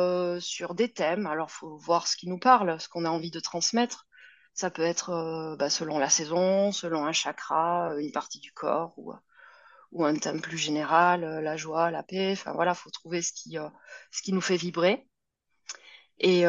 [0.40, 1.26] sur des thèmes.
[1.26, 4.06] Alors, faut voir ce qui nous parle, ce qu'on a envie de transmettre.
[4.54, 9.12] Ça peut être bah, selon la saison, selon un chakra, une partie du corps ou,
[9.94, 12.32] ou un thème plus général, la joie, la paix.
[12.32, 13.56] Enfin faut trouver ce qui,
[14.10, 15.08] ce qui nous fait vibrer.
[16.18, 16.42] Et,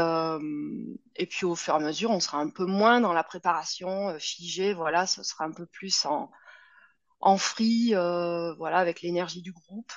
[1.15, 4.17] et puis au fur et à mesure, on sera un peu moins dans la préparation
[4.19, 4.73] figée.
[4.73, 6.31] Voilà, ce sera un peu plus en,
[7.19, 7.93] en free,
[8.57, 9.91] voilà, avec l'énergie du groupe.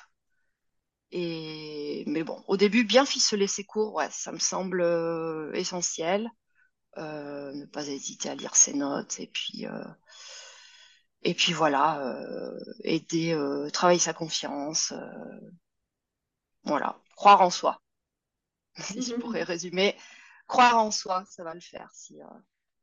[1.10, 4.82] Et mais bon, au début, bien ficeler ses cours, ouais, ça me semble
[5.54, 6.30] essentiel.
[6.96, 9.84] Euh, ne pas hésiter à lire ses notes et puis euh,
[11.22, 13.36] et puis voilà euh, aider
[13.72, 14.92] travailler sa confiance
[16.64, 17.80] voilà croire en soi
[18.76, 19.96] si je pourrais résumer
[20.46, 22.20] croire en soi ça va le faire si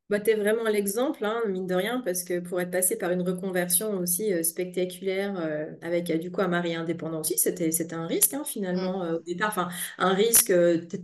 [0.10, 3.10] bah, tu es vraiment l'exemple, hein, mine de rien, parce que pour être passé par
[3.10, 7.72] une reconversion aussi euh, spectaculaire euh, avec euh, du coup un mari indépendant aussi, c'était,
[7.72, 9.16] c'était un risque hein, finalement mm.
[9.16, 9.48] au départ.
[9.50, 10.54] Enfin, un risque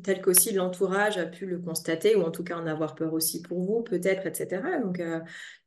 [0.04, 3.42] tel qu'aussi l'entourage a pu le constater, ou en tout cas en avoir peur aussi
[3.42, 4.62] pour vous, peut-être, etc.
[4.84, 5.02] Donc,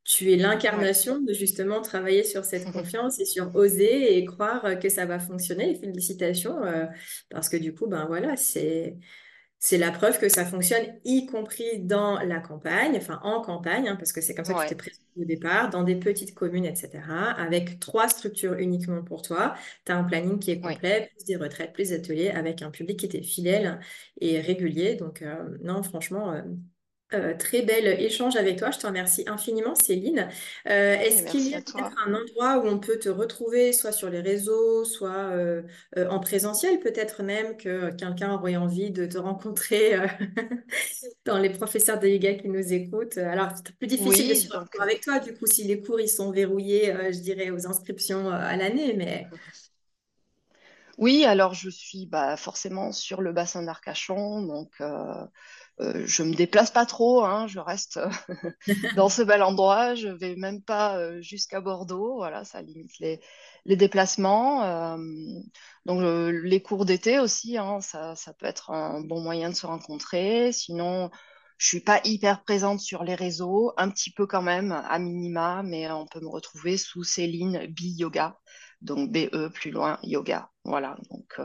[0.05, 4.89] tu es l'incarnation de justement travailler sur cette confiance et sur oser et croire que
[4.89, 5.75] ça va fonctionner.
[5.75, 6.61] félicitations,
[7.31, 8.99] parce que du coup, ben voilà, c'est
[9.65, 13.97] c'est la preuve que ça fonctionne, y compris dans la campagne, enfin en campagne, hein,
[13.97, 16.67] parce que c'est comme ça que tu t'es présenté au départ, dans des petites communes,
[16.67, 16.91] etc.,
[17.39, 19.55] avec trois structures uniquement pour toi.
[19.87, 22.71] Tu as un planning qui est complet, plus des retraites, plus des ateliers, avec un
[22.71, 23.81] public qui était fidèle
[24.21, 24.97] et régulier.
[24.97, 26.43] Donc, euh, non, franchement, euh,
[27.15, 28.71] euh, très bel échange avec toi.
[28.71, 30.29] Je te remercie infiniment, Céline.
[30.69, 34.11] Euh, est-ce qu'il y a peut-être un endroit où on peut te retrouver, soit sur
[34.11, 35.63] les réseaux, soit euh,
[35.97, 39.95] en présentiel, peut-être même que quelqu'un aurait envie de te rencontrer
[41.25, 43.19] dans les professeurs de yoga qui nous écoutent?
[43.19, 46.09] Alors, c'est plus difficile de se rencontrer avec toi, du coup, si les cours ils
[46.09, 49.27] sont verrouillés, je dirais, aux inscriptions à l'année, mais...
[50.99, 54.81] Oui, alors je suis bah, forcément sur le bassin d'Arcachon, donc
[55.81, 58.09] euh, je me déplace pas trop, hein, je reste euh,
[58.97, 59.95] dans ce bel endroit.
[59.95, 62.17] Je vais même pas euh, jusqu'à Bordeaux.
[62.17, 63.21] Voilà, ça limite les,
[63.67, 64.97] déplacements.
[65.87, 70.53] donc les cours d'été aussi, hein, ça, peut être un bon moyen de se rencontrer.
[70.53, 71.11] Sinon,
[71.59, 75.63] je suis pas hyper présente sur les réseaux, un petit peu quand même, à minima,
[75.65, 78.39] mais on peut me retrouver sous Céline B Yoga,
[78.85, 80.51] donc BE plus loin Yoga.
[80.65, 81.41] Voilà, donc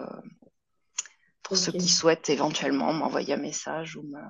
[1.43, 4.21] pour ceux qui souhaitent éventuellement m'envoyer un message ou me,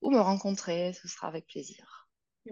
[0.00, 1.97] ou me rencontrer, ce sera avec plaisir.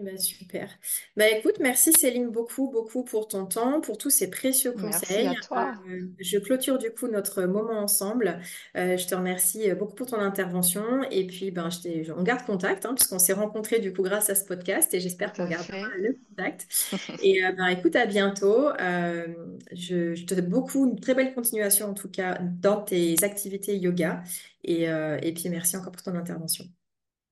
[0.01, 0.69] Ben, super.
[1.15, 5.25] Bah, écoute, merci Céline beaucoup, beaucoup pour ton temps, pour tous ces précieux conseils.
[5.25, 5.73] Merci à toi.
[5.89, 8.39] Euh, je clôture du coup notre moment ensemble.
[8.75, 12.85] Euh, je te remercie beaucoup pour ton intervention et puis ben, je on garde contact
[12.85, 16.17] hein, puisqu'on s'est rencontrés du coup grâce à ce podcast et j'espère qu'on gardera le
[16.29, 16.67] contact.
[17.23, 18.69] et euh, ben, écoute, à bientôt.
[18.77, 23.77] je, je, te souhaite beaucoup, une très belle continuation en tout cas dans tes activités
[23.77, 24.23] yoga
[24.63, 26.65] et, et puis merci encore pour ton intervention.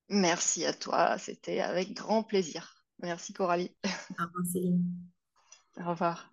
[0.08, 2.84] Merci à toi, c'était avec grand plaisir.
[3.02, 3.72] Merci Coralie.
[3.84, 4.84] Au revoir Céline.
[5.78, 6.30] Au revoir.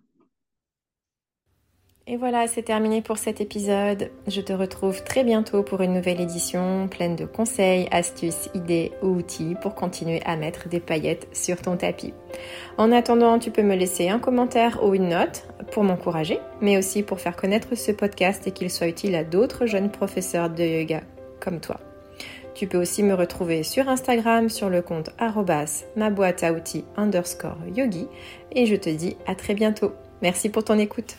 [2.06, 4.10] Et voilà, c'est terminé pour cet épisode.
[4.26, 9.06] Je te retrouve très bientôt pour une nouvelle édition pleine de conseils, astuces, idées ou
[9.06, 12.12] outils pour continuer à mettre des paillettes sur ton tapis.
[12.76, 17.02] En attendant, tu peux me laisser un commentaire ou une note pour m'encourager, mais aussi
[17.02, 21.00] pour faire connaître ce podcast et qu'il soit utile à d'autres jeunes professeurs de yoga
[21.40, 21.80] comme toi.
[22.54, 25.10] Tu peux aussi me retrouver sur Instagram sur le compte
[25.96, 28.06] ma boîte à outils underscore yogi
[28.52, 29.92] et je te dis à très bientôt.
[30.22, 31.16] Merci pour ton écoute.